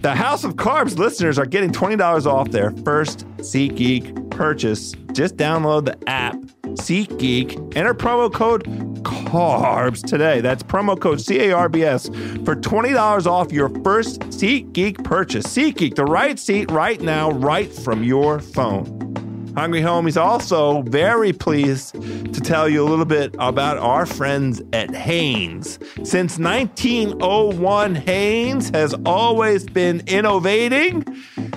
[0.03, 4.93] the House of Carbs listeners are getting $20 off their first SeatGeek purchase.
[5.13, 6.37] Just download the app
[6.79, 8.65] SeatGeek, enter promo code
[9.03, 10.41] CARBS today.
[10.41, 12.07] That's promo code C A R B S
[12.45, 15.47] for $20 off your first SeatGeek purchase.
[15.47, 19.08] SeatGeek, the right seat right now, right from your phone.
[19.57, 21.95] Hungry Homies also very pleased
[22.33, 25.79] to tell you a little bit about our friends at Hanes.
[26.05, 31.05] Since 1901, Hanes has always been innovating.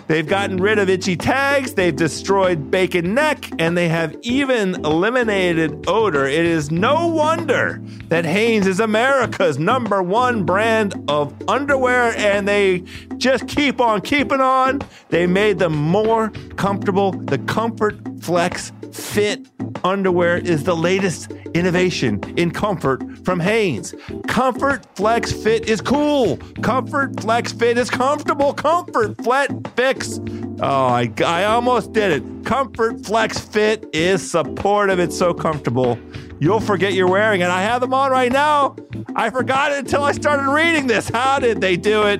[0.08, 5.86] They've gotten rid of itchy tags, they've destroyed bacon neck, and they have even eliminated
[5.88, 6.26] odor.
[6.26, 12.84] It is no wonder that Hanes is America's number one brand of underwear, and they
[13.18, 14.82] just keep on keeping on.
[15.10, 17.12] They made them more comfortable.
[17.12, 17.81] The comfort
[18.22, 19.48] Flex Fit
[19.84, 23.96] underwear is the latest innovation in comfort from Hanes.
[24.28, 26.38] Comfort Flex Fit is cool.
[26.62, 28.54] Comfort Flex Fit is comfortable.
[28.54, 30.20] Comfort Flex Fix.
[30.62, 32.46] Oh, I, I almost did it.
[32.46, 35.00] Comfort Flex Fit is supportive.
[35.00, 35.98] It's so comfortable.
[36.40, 37.50] You'll forget you're wearing it.
[37.50, 38.76] I have them on right now.
[39.16, 41.10] I forgot it until I started reading this.
[41.10, 42.20] How did they do it?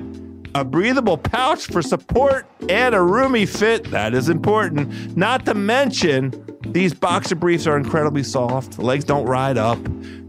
[0.54, 3.90] A breathable pouch for support, and a roomy fit.
[3.90, 5.16] That is important.
[5.16, 6.32] Not to mention,
[6.66, 8.72] these boxer briefs are incredibly soft.
[8.72, 9.78] The legs don't ride up.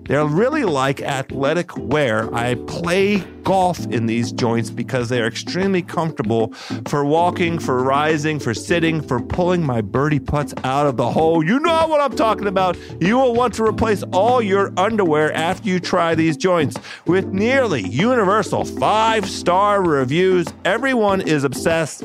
[0.06, 2.34] They're really like athletic wear.
[2.34, 6.54] I play golf in these joints because they are extremely comfortable
[6.88, 11.44] for walking, for rising, for sitting, for pulling my birdie putts out of the hole.
[11.44, 12.78] You know what I'm talking about.
[13.00, 16.78] You will want to replace all your underwear after you try these joints.
[17.06, 22.04] With nearly universal five star reviews, everyone is obsessed.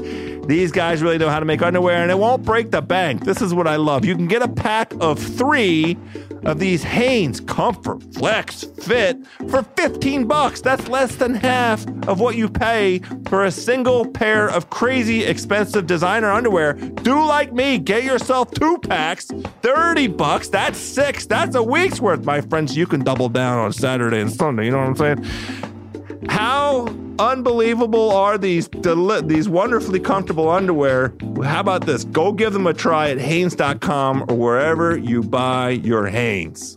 [0.49, 3.25] These guys really know how to make underwear and it won't break the bank.
[3.25, 4.05] This is what I love.
[4.05, 5.97] You can get a pack of three
[6.45, 9.19] of these Hanes Comfort Flex Fit
[9.51, 10.61] for 15 bucks.
[10.61, 15.87] That's less than half of what you pay for a single pair of crazy expensive
[15.87, 16.75] designer underwear.
[16.75, 19.27] Do like me, get yourself two packs,
[19.63, 20.49] 30 bucks.
[20.49, 21.27] That's six.
[21.27, 22.77] That's a week's worth, my friends.
[22.77, 24.67] You can double down on Saturday and Sunday.
[24.67, 26.29] You know what I'm saying?
[26.29, 26.87] How
[27.19, 31.15] unbelievable are these deli- these wonderfully comfortable underwear?
[31.43, 32.05] How about this?
[32.05, 36.77] Go give them a try at Hanes.com or wherever you buy your Hanes.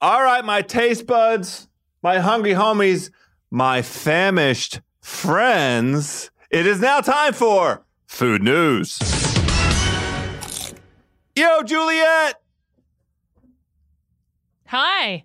[0.00, 1.65] All right, my taste buds,
[2.06, 3.10] my hungry homies,
[3.50, 6.30] my famished friends.
[6.50, 8.96] It is now time for food news.
[11.34, 12.36] Yo, Juliet.
[14.66, 15.24] Hi.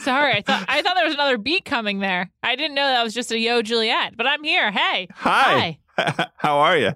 [0.00, 2.30] Sorry, I thought I thought there was another beat coming there.
[2.42, 4.70] I didn't know that was just a yo Juliet, but I'm here.
[4.70, 5.08] Hey.
[5.14, 5.78] Hi.
[5.96, 6.28] Hi.
[6.36, 6.92] How are you?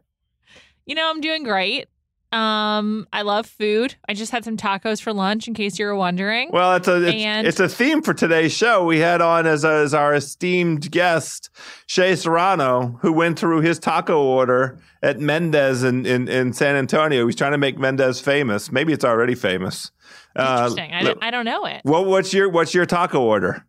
[0.85, 1.89] You know, I'm doing great.
[2.35, 3.94] Um, I love food.
[4.09, 6.51] I just had some tacos for lunch, in case you were wondering.
[6.53, 8.85] Well, it's a it's, and, it's a theme for today's show.
[8.85, 11.49] We had on as, as our esteemed guest
[11.87, 17.25] Shea Serrano, who went through his taco order at Mendez in, in, in San Antonio.
[17.25, 18.73] He's trying to make Mendez famous.
[18.73, 19.92] Maybe it's already famous.
[20.35, 20.92] Uh, Interesting.
[20.92, 21.83] Uh, I, don't, I don't know it.
[21.85, 23.64] What, what's your what's your taco order?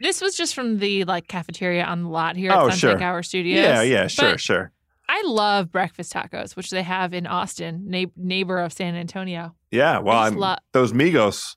[0.00, 3.02] This was just from the like cafeteria on the lot here at oh, Sunset sure.
[3.02, 3.64] Hour Studios.
[3.64, 4.72] Yeah, yeah, sure, but sure.
[5.08, 9.54] I love breakfast tacos, which they have in Austin, na- neighbor of San Antonio.
[9.70, 11.56] Yeah, well, lo- those Migos.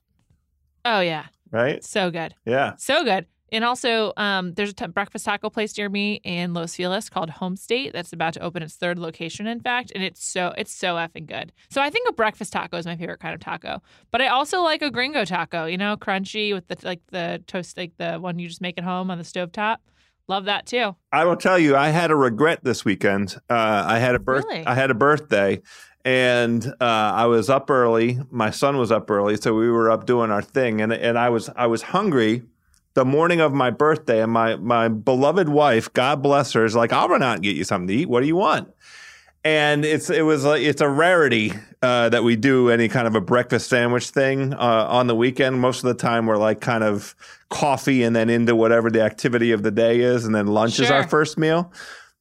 [0.84, 1.84] Oh yeah, right.
[1.84, 2.34] So good.
[2.46, 3.26] Yeah, so good.
[3.52, 7.28] And also, um, there's a t- breakfast taco place near me in Los Feliz called
[7.28, 10.72] Home State that's about to open its third location, in fact, and it's so it's
[10.74, 11.52] so effing good.
[11.68, 14.62] So I think a breakfast taco is my favorite kind of taco, but I also
[14.62, 15.66] like a gringo taco.
[15.66, 18.84] You know, crunchy with the like the toast, like the one you just make at
[18.84, 19.82] home on the stove top.
[20.32, 20.96] Love that too.
[21.12, 23.36] I will tell you, I had a regret this weekend.
[23.50, 24.46] Uh, I had a birth.
[24.48, 24.64] Really?
[24.64, 25.60] I had a birthday,
[26.06, 28.18] and uh, I was up early.
[28.30, 31.28] My son was up early, so we were up doing our thing, and and I
[31.28, 32.44] was I was hungry
[32.94, 36.94] the morning of my birthday, and my my beloved wife, God bless her, is like,
[36.94, 38.08] "I'll run out and get you something to eat.
[38.08, 38.72] What do you want?"
[39.44, 43.16] And it's it was like it's a rarity uh, that we do any kind of
[43.16, 45.60] a breakfast sandwich thing uh, on the weekend.
[45.60, 47.16] Most of the time, we're like kind of
[47.48, 50.90] coffee and then into whatever the activity of the day is, and then lunch is
[50.90, 51.72] our first meal.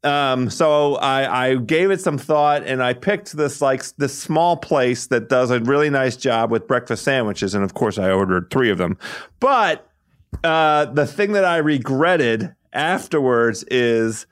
[0.04, 4.58] Um, so I, I gave it some thought and I picked this like this small
[4.58, 7.54] place that does a really nice job with breakfast sandwiches.
[7.54, 8.98] And of course I ordered three of them.
[9.40, 9.88] But
[10.44, 14.26] uh, the thing that I regretted afterwards is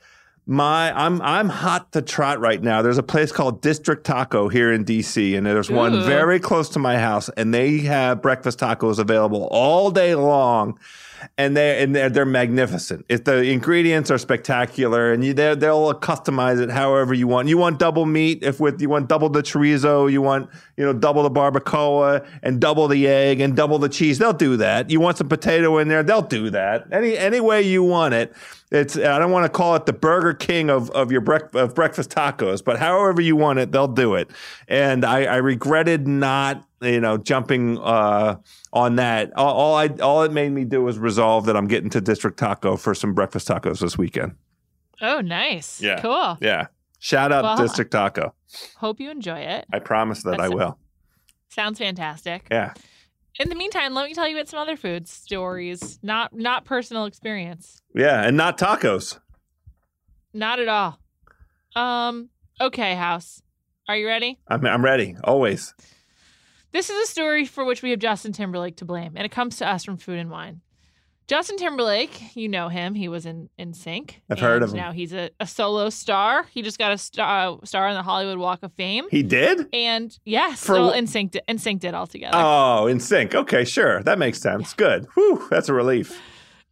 [0.50, 2.82] my I'm I'm hot to trot right now.
[2.82, 6.80] There's a place called District Taco here in DC, and there's one very close to
[6.80, 10.80] my house, and they have breakfast tacos available all day long
[11.38, 13.06] and they and they're, they're magnificent.
[13.10, 17.48] If the ingredients are spectacular, and you they're- they'll customize it however you want.
[17.48, 20.94] You want double meat, if with you want double the chorizo, you want you know
[20.94, 24.18] double the barbacoa and double the egg and double the cheese.
[24.18, 24.90] They'll do that.
[24.90, 26.88] You want some potato in there, they'll do that.
[26.92, 28.34] Any any way you want it.
[28.72, 31.74] It's I don't want to call it the Burger King of of your brec- of
[31.74, 34.30] breakfast tacos, but however you want it, they'll do it.
[34.68, 38.36] And I, I regretted not you know jumping uh,
[38.72, 39.36] on that.
[39.36, 42.38] All, all I all it made me do was resolve that I'm getting to District
[42.38, 44.36] Taco for some breakfast tacos this weekend.
[45.02, 45.82] Oh, nice.
[45.82, 46.00] Yeah.
[46.02, 46.38] Cool.
[46.40, 46.68] Yeah,
[47.00, 48.36] shout out Well, District Taco.
[48.78, 49.66] Hope you enjoy it.
[49.74, 50.78] I promise that I That's- will.
[51.50, 52.46] Sounds fantastic.
[52.52, 52.74] Yeah.
[53.40, 57.06] In the meantime, let me tell you about some other food stories, not not personal
[57.06, 57.79] experience.
[57.96, 59.20] Yeah, and not tacos.
[60.34, 61.00] Not at all.
[61.76, 62.30] Um,
[62.62, 63.42] okay, house.
[63.88, 64.40] Are you ready?
[64.48, 65.74] I'm I'm ready always.
[66.72, 69.58] This is a story for which we have Justin Timberlake to blame, and it comes
[69.58, 70.62] to us from Food and Wine.
[71.28, 72.96] Justin Timberlake, you know him.
[72.96, 74.16] He was in NSYNC.
[74.32, 74.78] I've heard of him.
[74.78, 76.46] Now he's a, a solo star.
[76.52, 79.06] He just got a star, uh, star on the Hollywood Walk of Fame.
[79.12, 79.68] He did.
[79.72, 82.36] and yes, For well, NSYNC, in sync did all together.
[82.36, 83.36] Oh, NSYNC.
[83.36, 84.02] Okay, sure.
[84.02, 84.74] That makes sense.
[84.74, 85.06] Good.
[85.14, 86.20] Whew, that's a relief.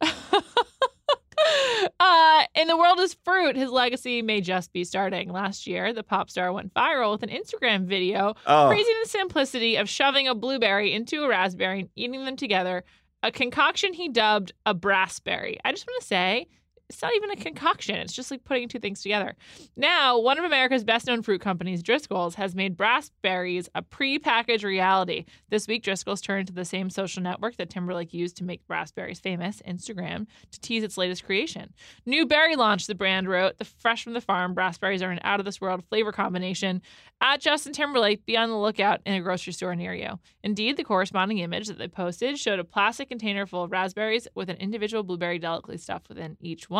[2.00, 5.30] uh, in the world is fruit, his legacy may just be starting.
[5.30, 9.76] Last year, the pop star went viral with an Instagram video Oh, praising the simplicity
[9.76, 12.84] of shoving a blueberry into a raspberry and eating them together,
[13.22, 15.56] a concoction he dubbed a brassberry.
[15.64, 16.46] I just want to say,
[16.88, 17.96] it's not even a concoction.
[17.96, 19.36] It's just like putting two things together.
[19.76, 25.26] Now, one of America's best known fruit companies, Driscoll's, has made raspberries a pre-packaged reality.
[25.50, 29.20] This week, Driscoll's turned to the same social network that Timberlake used to make raspberries
[29.20, 31.74] famous, Instagram, to tease its latest creation.
[32.06, 33.58] New berry launch, the brand wrote.
[33.58, 36.80] The fresh from the farm, raspberries are an out of this world flavor combination.
[37.20, 40.18] At Justin Timberlake, be on the lookout in a grocery store near you.
[40.42, 44.48] Indeed, the corresponding image that they posted showed a plastic container full of raspberries with
[44.48, 46.77] an individual blueberry delicately stuffed within each one.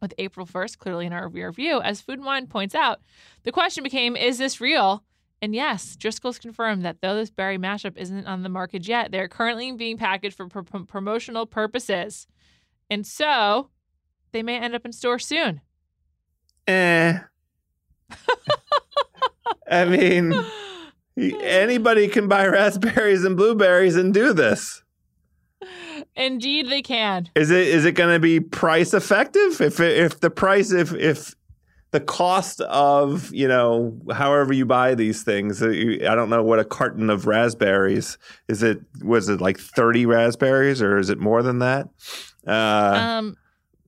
[0.00, 3.00] With April 1st clearly in our rear view, as Food and Wine points out,
[3.42, 5.04] the question became is this real?
[5.42, 9.28] And yes, Driscoll's confirmed that though this berry mashup isn't on the market yet, they're
[9.28, 12.26] currently being packaged for pro- pro- promotional purposes.
[12.90, 13.70] And so
[14.32, 15.60] they may end up in store soon.
[16.66, 17.18] eh.
[19.70, 20.34] I mean,
[21.16, 24.82] anybody can buy raspberries and blueberries and do this.
[26.20, 27.30] Indeed, they can.
[27.34, 29.60] Is it is it going to be price effective?
[29.60, 31.34] If it, if the price if if
[31.92, 36.58] the cost of you know however you buy these things, uh, I don't know what
[36.58, 38.18] a carton of raspberries
[38.48, 38.62] is.
[38.62, 41.88] It was it like thirty raspberries or is it more than that?
[42.46, 42.50] Uh,
[43.20, 43.36] Um,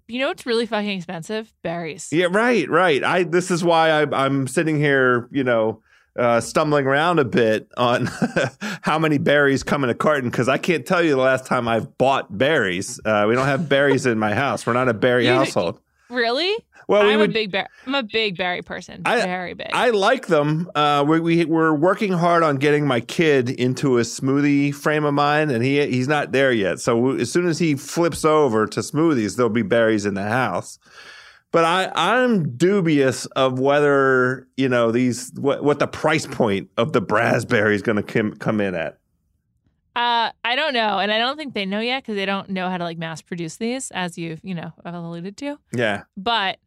[0.08, 1.52] you know what's really fucking expensive?
[1.62, 2.08] Berries.
[2.12, 3.04] Yeah, right, right.
[3.04, 5.82] I this is why I, I'm sitting here, you know,
[6.16, 8.08] uh, stumbling around a bit on
[8.82, 11.66] how many berries come in a carton because I can't tell you the last time
[11.68, 13.00] I've bought berries.
[13.04, 14.66] Uh, we don't have berries in my house.
[14.66, 15.78] We're not a berry You- household.
[16.10, 16.54] Really?
[16.88, 17.30] Well, we I'm would.
[17.30, 17.68] a big berry.
[17.86, 19.00] I'm a big berry person.
[19.06, 19.70] I- Very big.
[19.72, 20.70] I like them.
[20.74, 25.14] Uh, we, we we're working hard on getting my kid into a smoothie frame of
[25.14, 26.80] mind, and he he's not there yet.
[26.80, 30.78] So as soon as he flips over to smoothies, there'll be berries in the house.
[31.53, 36.92] But I I'm dubious of whether you know these what what the price point of
[36.92, 38.98] the raspberry is going to come come in at.
[39.94, 42.70] Uh, I don't know, and I don't think they know yet because they don't know
[42.70, 45.59] how to like mass produce these, as you've you know alluded to.
[45.74, 46.05] Yeah.
[46.16, 46.59] But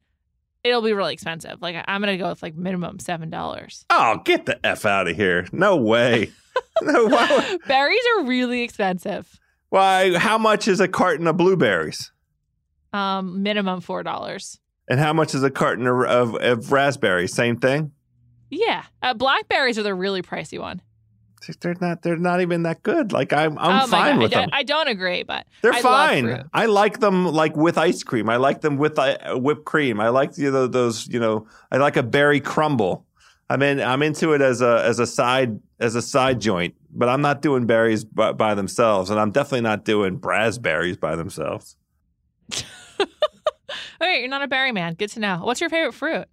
[0.64, 1.60] it'll be really expensive.
[1.62, 3.86] Like I'm gonna go with like minimum seven dollars.
[3.90, 5.48] Oh, get the f out of here!
[5.52, 6.32] No way.
[6.84, 7.06] no.
[7.06, 9.40] Would- Berries are really expensive.
[9.70, 10.16] Why?
[10.16, 12.12] How much is a carton of blueberries?
[12.94, 14.60] Um, minimum four dollars.
[14.88, 17.34] And how much is a carton of, of, of raspberries?
[17.34, 17.92] Same thing.
[18.50, 20.82] Yeah, uh, blackberries are the really pricey one.
[21.60, 22.02] They're not.
[22.02, 23.12] They're not even that good.
[23.12, 23.58] Like I'm.
[23.60, 24.22] I'm oh fine God.
[24.24, 24.50] with I them.
[24.54, 26.50] I don't agree, but they're I fine.
[26.54, 28.30] I like them like with ice cream.
[28.30, 30.00] I like them with uh, whipped cream.
[30.00, 31.08] I like you know, those.
[31.08, 33.06] You know, I like a berry crumble.
[33.50, 37.10] I mean, I'm into it as a as a side as a side joint, but
[37.10, 41.76] I'm not doing berries by, by themselves, and I'm definitely not doing raspberries by themselves.
[44.02, 44.94] Okay, you're not a berry man.
[44.96, 45.40] Good to know.
[45.44, 46.28] What's your favorite fruit?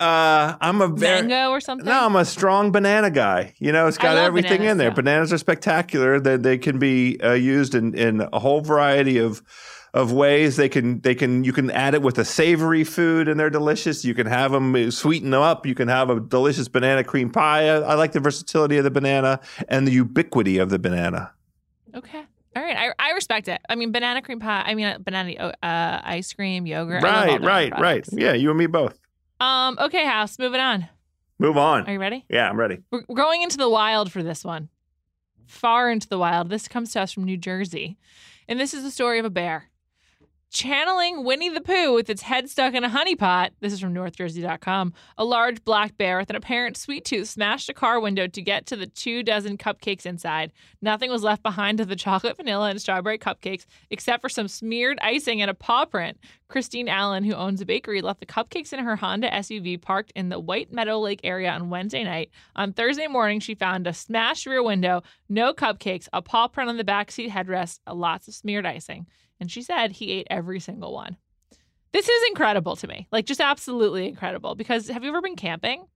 [0.00, 1.86] Uh, I'm a very, mango or something.
[1.86, 3.54] No, I'm a strong banana guy.
[3.58, 4.88] You know, it's got everything bananas, in there.
[4.88, 4.94] Yeah.
[4.94, 6.18] Bananas are spectacular.
[6.18, 9.42] They they can be uh, used in in a whole variety of
[9.94, 10.56] of ways.
[10.56, 14.04] They can they can you can add it with a savory food and they're delicious.
[14.04, 15.64] You can have them uh, sweeten them up.
[15.64, 17.68] You can have a delicious banana cream pie.
[17.68, 21.32] I, I like the versatility of the banana and the ubiquity of the banana.
[21.94, 22.24] Okay.
[22.56, 23.60] All right, I, I respect it.
[23.68, 24.62] I mean, banana cream pie.
[24.66, 27.02] I mean, banana uh, ice cream, yogurt.
[27.02, 28.06] Right, right, right.
[28.12, 28.98] Yeah, you and me both.
[29.40, 29.76] Um.
[29.80, 30.38] Okay, House.
[30.38, 30.88] Moving on.
[31.38, 31.86] Move on.
[31.86, 32.24] Are you ready?
[32.28, 32.78] Yeah, I'm ready.
[32.90, 34.68] We're going into the wild for this one.
[35.46, 36.48] Far into the wild.
[36.48, 37.98] This comes to us from New Jersey,
[38.48, 39.70] and this is the story of a bear
[40.54, 43.52] channeling Winnie the Pooh with its head stuck in a honey pot.
[43.58, 44.94] This is from NorthJersey.com.
[45.18, 48.64] A large black bear with an apparent sweet tooth smashed a car window to get
[48.66, 50.52] to the two dozen cupcakes inside.
[50.80, 54.98] Nothing was left behind of the chocolate, vanilla, and strawberry cupcakes except for some smeared
[55.02, 56.18] icing and a paw print.
[56.46, 60.28] Christine Allen, who owns a bakery, left the cupcakes in her Honda SUV parked in
[60.28, 62.30] the White Meadow Lake area on Wednesday night.
[62.54, 66.76] On Thursday morning, she found a smashed rear window, no cupcakes, a paw print on
[66.76, 69.08] the backseat headrest, lots of smeared icing.
[69.40, 71.16] And she said he ate every single one.
[71.92, 73.06] This is incredible to me.
[73.12, 75.86] Like just absolutely incredible because have you ever been camping?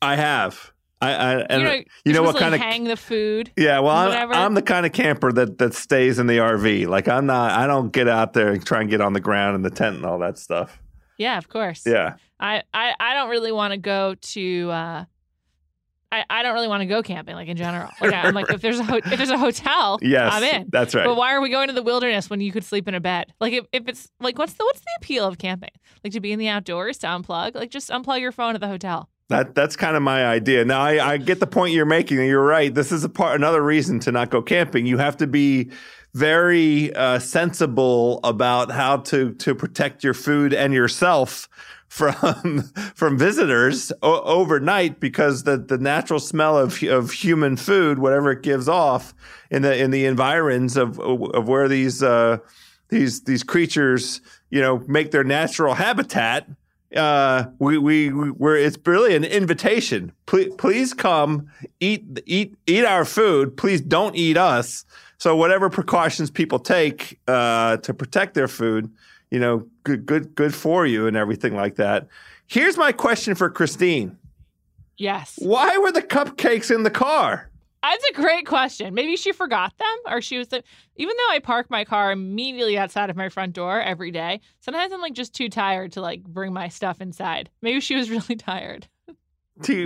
[0.00, 0.72] I have.
[1.02, 3.50] I, I and you know, you know what like kind of hang the food.
[3.56, 6.88] Yeah, well, I'm, I'm, the kind of camper that that stays in the RV.
[6.88, 7.52] Like I'm not.
[7.52, 9.96] I don't get out there and try and get on the ground in the tent
[9.96, 10.78] and all that stuff.
[11.16, 11.84] Yeah, of course.
[11.86, 12.16] Yeah.
[12.38, 14.70] I I, I don't really want to go to.
[14.70, 15.04] Uh,
[16.12, 17.88] I, I don't really want to go camping, like in general.
[18.00, 20.68] Like I'm like, if there's a ho- if there's a hotel, yes, I'm in.
[20.70, 21.04] That's right.
[21.04, 23.32] But why are we going to the wilderness when you could sleep in a bed?
[23.40, 25.70] Like if, if it's like what's the what's the appeal of camping?
[26.02, 28.68] Like to be in the outdoors, to unplug, like just unplug your phone at the
[28.68, 29.08] hotel.
[29.28, 30.64] That that's kind of my idea.
[30.64, 32.18] Now I, I get the point you're making.
[32.18, 32.74] You're right.
[32.74, 34.86] This is a part another reason to not go camping.
[34.86, 35.70] You have to be
[36.14, 41.48] very uh, sensible about how to to protect your food and yourself
[41.90, 42.62] from
[42.94, 48.42] from visitors o- overnight because the, the natural smell of of human food, whatever it
[48.42, 49.12] gives off
[49.50, 52.38] in the in the environs of of where these uh,
[52.88, 56.48] these these creatures you know make their natural habitat
[56.96, 60.10] uh, we, we, we, we're, it's really an invitation.
[60.26, 63.56] Please, please come eat, eat, eat our food.
[63.56, 64.84] Please don't eat us.
[65.16, 68.90] So whatever precautions people take, uh, to protect their food,
[69.30, 72.08] you know, good, good, good for you and everything like that.
[72.46, 74.18] Here's my question for Christine.
[74.98, 75.38] Yes.
[75.38, 77.50] Why were the cupcakes in the car?
[77.82, 78.92] That's a great question.
[78.92, 83.08] Maybe she forgot them, or she was even though I park my car immediately outside
[83.08, 86.52] of my front door every day, sometimes I'm like just too tired to like bring
[86.52, 87.48] my stuff inside.
[87.62, 88.86] Maybe she was really tired.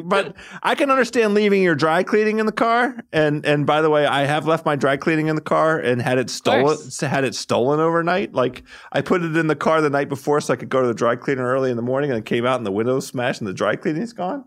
[0.04, 2.96] But I can understand leaving your dry cleaning in the car.
[3.12, 6.00] And and by the way, I have left my dry cleaning in the car and
[6.00, 8.34] had it stolen had it stolen overnight.
[8.34, 8.62] Like
[8.92, 10.94] I put it in the car the night before so I could go to the
[10.94, 13.48] dry cleaner early in the morning and it came out and the window smashed and
[13.48, 14.44] the dry cleaning's gone.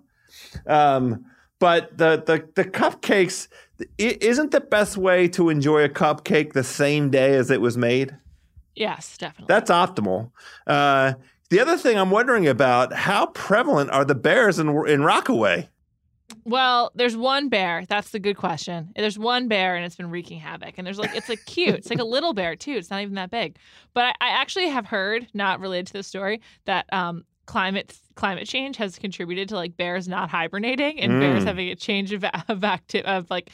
[0.65, 1.25] Um
[1.59, 3.47] but the the the cupcakes
[3.97, 8.15] isn't the best way to enjoy a cupcake the same day as it was made.
[8.75, 9.47] Yes, definitely.
[9.47, 10.31] That's optimal.
[10.67, 11.13] Uh,
[11.49, 15.69] the other thing I'm wondering about: how prevalent are the bears in in Rockaway?
[16.43, 17.85] Well, there's one bear.
[17.87, 18.91] That's the good question.
[18.95, 20.75] There's one bear, and it's been wreaking havoc.
[20.77, 21.75] And there's like, it's like cute.
[21.75, 22.71] It's like a little bear too.
[22.73, 23.57] It's not even that big.
[23.93, 28.47] But I, I actually have heard, not related to the story, that um, climate climate
[28.47, 31.19] change has contributed to like bears not hibernating and mm.
[31.19, 33.49] bears having a change of of active of like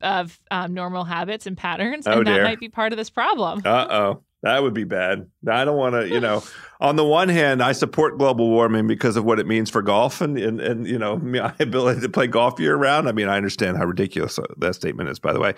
[0.00, 2.36] of um, normal habits and patterns, oh, and dear.
[2.36, 3.62] that might be part of this problem.
[3.64, 4.22] Uh oh.
[4.42, 5.28] That would be bad.
[5.48, 6.44] I don't want to, you know,
[6.80, 10.20] on the one hand, I support global warming because of what it means for golf
[10.20, 13.08] and, and, and, you know, my ability to play golf year round.
[13.08, 15.54] I mean, I understand how ridiculous that statement is, by the way.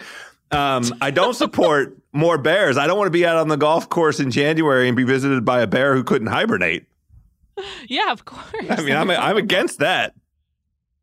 [0.51, 2.77] Um, I don't support more bears.
[2.77, 5.45] I don't want to be out on the golf course in January and be visited
[5.45, 6.87] by a bear who couldn't hibernate.
[7.87, 8.67] Yeah, of course.
[8.71, 10.15] I mean, I'm, I'm against that.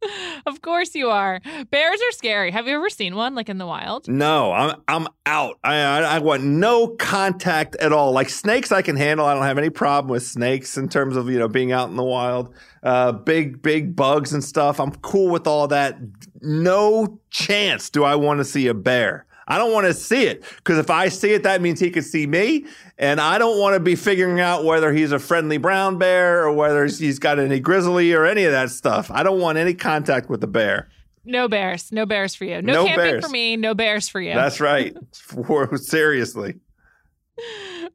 [0.46, 1.42] Of course you are.
[1.72, 2.52] Bears are scary.
[2.52, 4.08] Have you ever seen one like in the wild?
[4.08, 5.60] No, I'm I'm out.
[5.64, 8.14] I, I, I want no contact at all.
[8.14, 9.26] Like snakes, I can handle.
[9.26, 11.96] I don't have any problem with snakes in terms of you know being out in
[11.98, 12.54] the wild.
[12.82, 14.80] Uh, big big bugs and stuff.
[14.80, 15.98] I'm cool with all that.
[16.42, 19.27] No chance do I want to see a bear.
[19.48, 22.04] I don't want to see it because if I see it, that means he could
[22.04, 22.66] see me.
[22.98, 26.52] And I don't want to be figuring out whether he's a friendly brown bear or
[26.52, 29.10] whether he's got any grizzly or any of that stuff.
[29.10, 30.90] I don't want any contact with the bear.
[31.24, 31.92] No bears.
[31.92, 32.62] No bears for you.
[32.62, 33.26] No, no camping bears.
[33.26, 33.56] for me.
[33.58, 34.34] No bears for you.
[34.34, 34.96] That's right.
[35.76, 36.56] Seriously.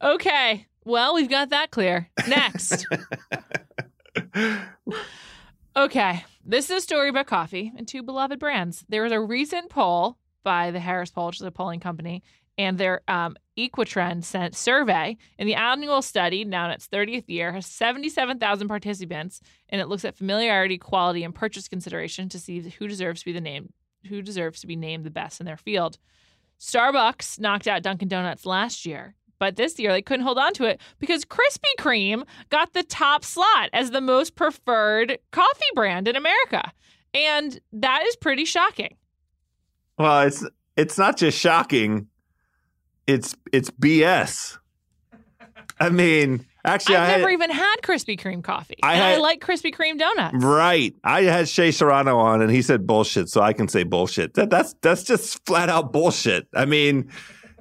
[0.00, 0.66] Okay.
[0.84, 2.08] Well, we've got that clear.
[2.28, 2.86] Next.
[5.76, 6.24] okay.
[6.44, 8.84] This is a story about coffee and two beloved brands.
[8.88, 12.22] There was a recent poll by the Harris Poll, which is a polling company,
[12.58, 15.16] and their um, Equitrend sent survey.
[15.38, 20.04] And the annual study, now in its 30th year, has 77,000 participants, and it looks
[20.04, 23.72] at familiarity, quality, and purchase consideration to see who deserves to be the name,
[24.08, 25.98] who deserves to be named the best in their field.
[26.60, 30.64] Starbucks knocked out Dunkin' Donuts last year, but this year they couldn't hold on to
[30.64, 36.14] it because Krispy Kreme got the top slot as the most preferred coffee brand in
[36.14, 36.70] America.
[37.12, 38.96] And that is pretty shocking.
[40.02, 40.44] Well, it's
[40.76, 42.08] it's not just shocking.
[43.06, 44.58] It's it's BS.
[45.78, 48.78] I mean, actually, I've I never even had Krispy Kreme coffee.
[48.82, 50.44] I, had, I like Krispy Kreme donuts.
[50.44, 50.92] Right.
[51.04, 54.34] I had Shea Serrano on, and he said bullshit, so I can say bullshit.
[54.34, 56.48] That, that's that's just flat out bullshit.
[56.52, 57.08] I mean,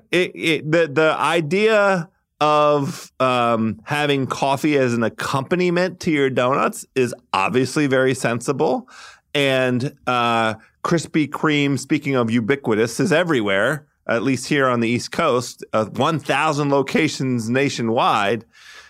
[0.09, 6.87] it, it, the the idea of um, having coffee as an accompaniment to your donuts
[6.95, 8.89] is obviously very sensible.
[9.35, 15.11] And uh, Krispy Kreme, speaking of ubiquitous, is everywhere, at least here on the East
[15.11, 18.45] Coast, uh, 1,000 locations nationwide.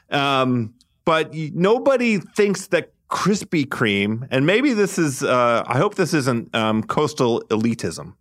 [0.10, 0.74] Um,
[1.06, 6.54] but nobody thinks that Krispy Kreme, and maybe this is, uh, I hope this isn't
[6.56, 8.14] um, coastal elitism.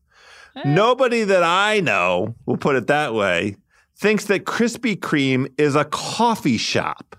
[0.57, 0.63] Eh.
[0.67, 3.57] Nobody that I know, we'll put it that way,
[3.97, 7.17] thinks that Krispy Kreme is a coffee shop.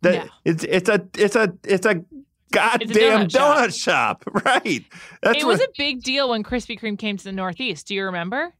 [0.00, 0.26] That yeah.
[0.44, 2.02] it's it's a it's a it's a
[2.52, 4.24] goddamn donut, donut shop.
[4.24, 4.44] shop.
[4.44, 4.84] Right.
[5.22, 7.86] That's it was what, a big deal when Krispy Kreme came to the Northeast.
[7.86, 8.52] Do you remember?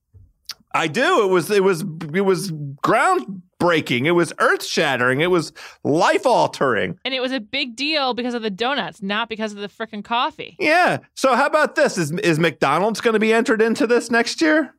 [0.75, 1.25] I do.
[1.25, 1.83] It was it was
[2.15, 4.07] it was groundbreaking.
[4.07, 5.21] It was earth shattering.
[5.21, 5.53] It was
[5.85, 6.99] life altering.
[7.05, 10.05] And it was a big deal because of the donuts, not because of the freaking
[10.05, 10.57] coffee.
[10.59, 10.99] Yeah.
[11.15, 11.99] So how about this?
[11.99, 14.75] Is is McDonald's going to be entered into this next year?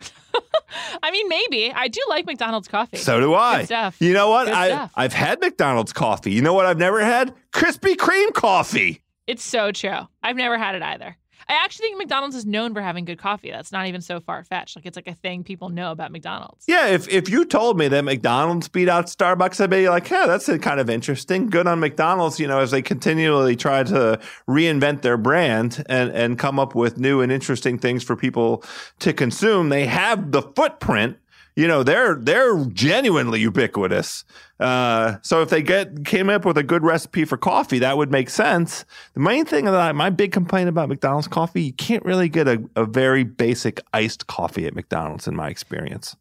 [1.02, 1.72] I mean, maybe.
[1.72, 2.98] I do like McDonald's coffee.
[2.98, 3.58] So do I.
[3.58, 3.96] Good stuff.
[4.00, 4.48] You know what?
[4.48, 6.32] I, I've had McDonald's coffee.
[6.32, 7.34] You know what I've never had?
[7.52, 9.02] Krispy Kreme coffee.
[9.26, 10.08] It's so true.
[10.22, 11.16] I've never had it either.
[11.48, 13.50] I actually think McDonald's is known for having good coffee.
[13.50, 14.76] That's not even so far fetched.
[14.76, 16.64] Like it's like a thing people know about McDonald's.
[16.68, 20.26] Yeah, if if you told me that McDonald's beat out Starbucks, I'd be like, yeah,
[20.26, 21.48] that's kind of interesting.
[21.48, 26.38] Good on McDonald's, you know, as they continually try to reinvent their brand and and
[26.38, 28.62] come up with new and interesting things for people
[28.98, 29.70] to consume.
[29.70, 31.16] They have the footprint
[31.58, 34.24] you know they're they're genuinely ubiquitous.
[34.60, 38.12] Uh, so if they get came up with a good recipe for coffee, that would
[38.12, 38.84] make sense.
[39.14, 42.46] The main thing that I, my big complaint about McDonald's coffee, you can't really get
[42.46, 46.14] a, a very basic iced coffee at McDonald's, in my experience.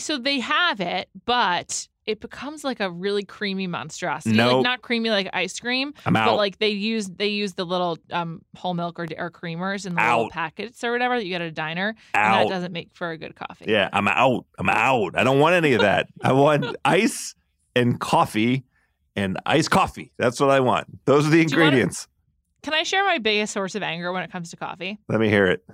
[0.00, 4.36] So they have it, but it becomes like a really creamy monstrosity.
[4.36, 6.26] No, like not creamy like ice cream, I'm out.
[6.26, 9.94] but like they use they use the little um, whole milk or, or creamers in
[9.94, 10.16] the out.
[10.16, 12.42] little packets or whatever that you get at a diner, out.
[12.42, 13.66] and that doesn't make for a good coffee.
[13.68, 14.44] Yeah, I'm out.
[14.58, 15.16] I'm out.
[15.16, 16.08] I don't want any of that.
[16.22, 17.34] I want ice
[17.74, 18.64] and coffee
[19.16, 20.12] and iced coffee.
[20.18, 20.86] That's what I want.
[21.06, 22.06] Those are the ingredients.
[22.06, 24.98] Wanna, can I share my biggest source of anger when it comes to coffee?
[25.08, 25.64] Let me hear it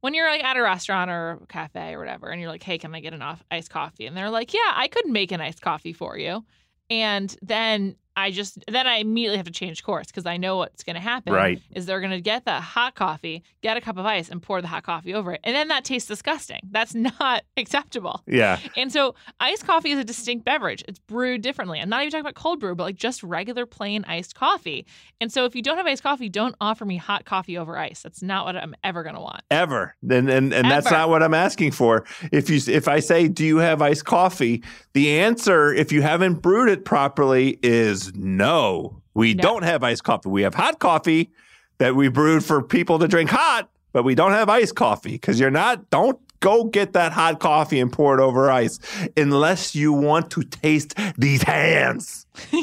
[0.00, 2.78] when you're like at a restaurant or a cafe or whatever, and you're like, hey,
[2.78, 4.06] can I get an iced coffee?
[4.06, 6.44] And they're like, yeah, I could make an iced coffee for you.
[6.88, 10.82] And then I just then I immediately have to change course because I know what's
[10.82, 11.32] going to happen.
[11.32, 11.60] Right.
[11.74, 14.60] Is they're going to get the hot coffee, get a cup of ice, and pour
[14.60, 16.60] the hot coffee over it, and then that tastes disgusting.
[16.70, 18.22] That's not acceptable.
[18.26, 18.58] Yeah.
[18.76, 20.84] And so iced coffee is a distinct beverage.
[20.88, 21.80] It's brewed differently.
[21.80, 24.86] I'm not even talking about cold brew, but like just regular plain iced coffee.
[25.20, 28.02] And so if you don't have iced coffee, don't offer me hot coffee over ice.
[28.02, 29.42] That's not what I'm ever going to want.
[29.50, 29.94] Ever.
[30.08, 32.04] And and, and that's not what I'm asking for.
[32.32, 34.62] If you if I say, do you have iced coffee?
[34.92, 39.02] The answer, if you haven't brewed it properly, is no.
[39.14, 39.42] We no.
[39.42, 40.28] don't have iced coffee.
[40.28, 41.30] We have hot coffee
[41.78, 45.40] that we brewed for people to drink hot, but we don't have iced coffee because
[45.40, 48.78] you're not, don't go get that hot coffee and pour it over ice
[49.16, 52.26] unless you want to taste these hands.
[52.50, 52.62] yeah.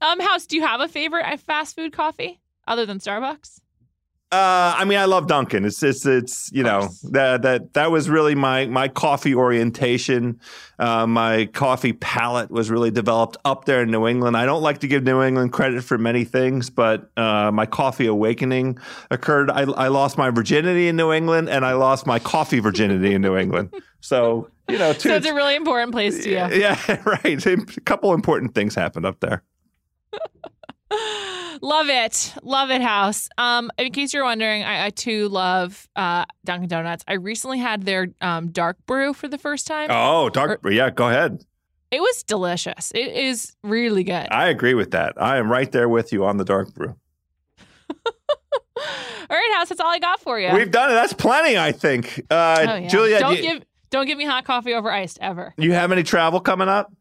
[0.00, 3.60] Um, House, do you have a favorite fast food coffee other than Starbucks?
[4.32, 5.64] Uh, I mean, I love Dunkin'.
[5.64, 10.38] It's it's it's you know that that that was really my my coffee orientation.
[10.78, 14.36] Uh, my coffee palate was really developed up there in New England.
[14.36, 18.06] I don't like to give New England credit for many things, but uh, my coffee
[18.06, 18.78] awakening
[19.10, 19.50] occurred.
[19.50, 23.22] I, I lost my virginity in New England, and I lost my coffee virginity in
[23.22, 23.74] New England.
[24.00, 26.36] So you know, two, so it's a really important place to you.
[26.36, 27.46] Yeah, right.
[27.46, 29.42] A couple important things happened up there.
[31.62, 33.28] Love it, love it, House.
[33.38, 37.04] Um, in case you're wondering, I, I too love uh, Dunkin' Donuts.
[37.06, 39.88] I recently had their um, dark brew for the first time.
[39.90, 40.72] Oh, dark brew.
[40.72, 41.44] Yeah, go ahead.
[41.90, 42.92] It was delicious.
[42.94, 44.28] It is really good.
[44.30, 45.20] I agree with that.
[45.20, 46.94] I am right there with you on the dark brew.
[48.06, 48.12] all
[49.28, 49.68] right, House.
[49.68, 50.52] That's all I got for you.
[50.52, 50.94] We've done it.
[50.94, 52.22] That's plenty, I think.
[52.30, 52.88] Uh, oh, yeah.
[52.88, 55.52] Julia, don't you, give don't give me hot coffee over iced ever.
[55.58, 56.92] You have any travel coming up?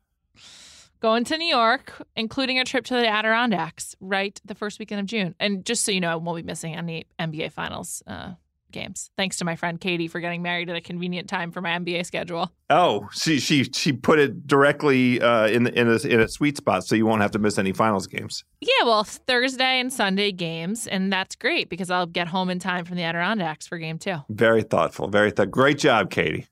[1.02, 5.06] Going to New York, including a trip to the Adirondacks, right the first weekend of
[5.06, 5.34] June.
[5.40, 8.34] And just so you know, I won't be missing any NBA Finals uh,
[8.70, 9.10] games.
[9.16, 12.06] Thanks to my friend Katie for getting married at a convenient time for my NBA
[12.06, 12.52] schedule.
[12.70, 16.84] Oh, she she she put it directly uh, in in a, in a sweet spot,
[16.84, 18.44] so you won't have to miss any finals games.
[18.60, 22.84] Yeah, well, Thursday and Sunday games, and that's great because I'll get home in time
[22.84, 24.18] from the Adirondacks for game two.
[24.28, 26.48] Very thoughtful, very th- great job, Katie.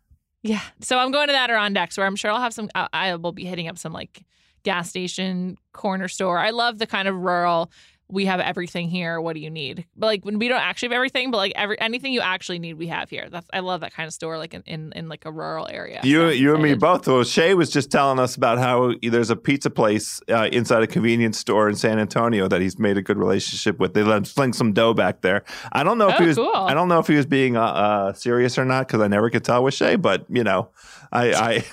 [0.48, 2.70] Yeah, so I'm going to the Adirondacks where I'm sure I'll have some.
[2.74, 4.24] I, I will be hitting up some like
[4.64, 6.40] gas station, corner store.
[6.40, 7.70] I love the kind of rural
[8.10, 9.20] we have everything here.
[9.20, 9.86] What do you need?
[9.96, 12.76] But like when we don't actually have everything, but like every anything you actually need,
[12.76, 13.28] we have here.
[13.30, 16.00] That's I love that kind of store, like in in, in like a rural area.
[16.04, 17.08] You so you and me both.
[17.08, 20.88] Well, Shea was just telling us about how there's a pizza place uh, inside a
[20.88, 23.94] convenience store in San Antonio that he's made a good relationship with.
[23.94, 25.44] They let him sling some dough back there.
[25.72, 26.38] I don't know if oh, he was.
[26.38, 26.54] Cool.
[26.56, 29.30] I don't know if he was being uh, uh, serious or not because I never
[29.30, 29.98] could tell with Shea.
[29.98, 30.70] But you know,
[31.12, 31.64] I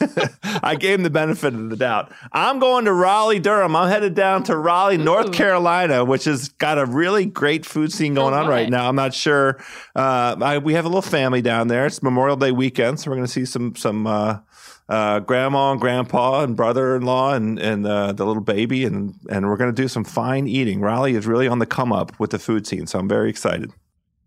[0.43, 2.12] I, I gave him the benefit of the doubt.
[2.32, 3.76] I'm going to Raleigh, Durham.
[3.76, 5.05] I'm headed down to Raleigh, Ooh.
[5.05, 8.89] North Carolina, which has got a really great food scene going on right now.
[8.89, 9.59] I'm not sure.
[9.95, 11.87] Uh, I, we have a little family down there.
[11.87, 14.07] It's Memorial Day weekend, so we're going to see some some.
[14.07, 14.39] Uh,
[14.87, 19.57] uh, grandma and grandpa and brother-in-law and and uh, the little baby and and we're
[19.57, 20.81] going to do some fine eating.
[20.81, 23.72] Raleigh is really on the come up with the food scene, so I'm very excited.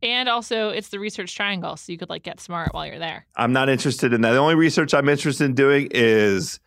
[0.03, 3.25] And also, it's the research triangle, so you could like get smart while you're there.
[3.35, 4.31] I'm not interested in that.
[4.31, 6.59] The only research I'm interested in doing is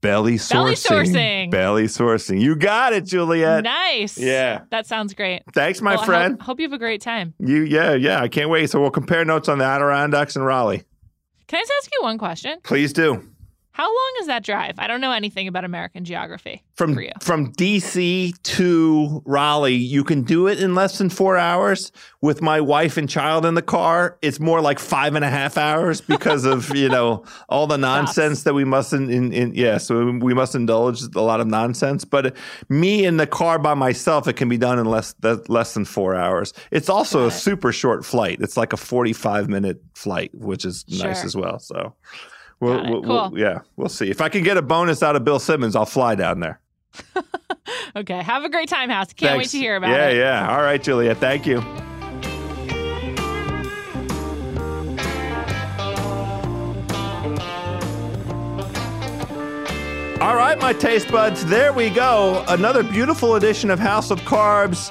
[0.00, 0.50] belly sourcing.
[0.50, 1.50] Belly sourcing.
[1.50, 2.40] Belly sourcing.
[2.40, 3.64] You got it, Juliet.
[3.64, 4.18] Nice.
[4.18, 4.62] Yeah.
[4.70, 5.42] That sounds great.
[5.54, 6.34] Thanks, my well, friend.
[6.34, 7.34] Hope, hope, you have a great time.
[7.38, 8.20] You, yeah, yeah.
[8.20, 8.70] I can't wait.
[8.70, 10.84] So we'll compare notes on the Adirondacks and Raleigh.
[11.46, 12.58] Can I just ask you one question?
[12.62, 13.28] Please do.
[13.78, 14.74] How long is that drive?
[14.78, 16.64] I don't know anything about American geography.
[16.74, 21.92] From from DC to Raleigh, you can do it in less than four hours.
[22.20, 25.56] With my wife and child in the car, it's more like five and a half
[25.56, 29.12] hours because of you know all the nonsense that we mustn't.
[29.12, 32.04] In, in yeah, so we must indulge a lot of nonsense.
[32.04, 32.34] But
[32.68, 36.16] me in the car by myself, it can be done in less less than four
[36.16, 36.52] hours.
[36.72, 38.38] It's also a super short flight.
[38.40, 41.06] It's like a forty five minute flight, which is sure.
[41.06, 41.60] nice as well.
[41.60, 41.94] So.
[42.60, 43.30] We'll, we'll, cool.
[43.30, 44.10] We'll, yeah, we'll see.
[44.10, 46.60] If I can get a bonus out of Bill Simmons, I'll fly down there.
[47.96, 48.22] okay.
[48.22, 49.12] Have a great time, House.
[49.12, 49.44] Can't Thanks.
[49.44, 50.16] wait to hear about yeah, it.
[50.16, 50.56] Yeah, yeah.
[50.56, 51.14] All right, Julia.
[51.14, 51.62] Thank you.
[60.20, 62.44] All right, my taste buds, there we go.
[62.48, 64.90] Another beautiful edition of House of Carbs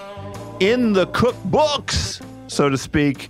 [0.61, 3.29] in the cookbooks, so to speak.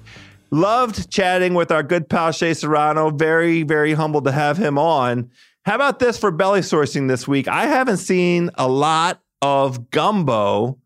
[0.50, 3.10] Loved chatting with our good pal Shea Serrano.
[3.10, 5.30] Very, very humbled to have him on.
[5.66, 7.50] How about this for belly sourcing this week?
[7.50, 10.80] I haven't seen a lot of gumbo,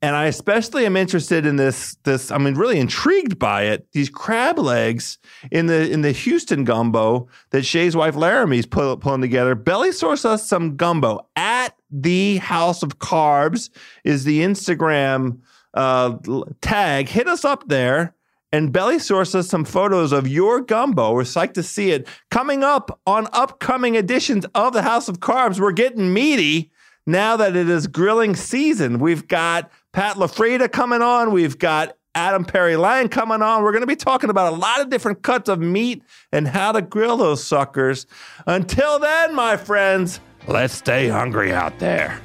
[0.00, 1.98] and I especially am interested in this.
[2.04, 3.86] This I mean, really intrigued by it.
[3.92, 5.18] These crab legs
[5.50, 9.54] in the in the Houston gumbo that Shea's wife Laramie's pull, pulling together.
[9.54, 13.68] Belly source us some gumbo at the House of Carbs
[14.04, 15.40] is the Instagram
[15.74, 16.16] uh,
[16.62, 17.10] tag.
[17.10, 18.14] Hit us up there
[18.52, 21.12] and Belly Source us some photos of your gumbo.
[21.12, 22.06] We're psyched to see it.
[22.30, 26.70] Coming up on upcoming editions of the House of Carbs, we're getting meaty
[27.06, 28.98] now that it is grilling season.
[28.98, 31.32] We've got Pat LaFrieda coming on.
[31.32, 33.62] We've got Adam Perry Lang coming on.
[33.62, 36.72] We're going to be talking about a lot of different cuts of meat and how
[36.72, 38.06] to grill those suckers.
[38.46, 42.20] Until then, my friends, let's stay hungry out there.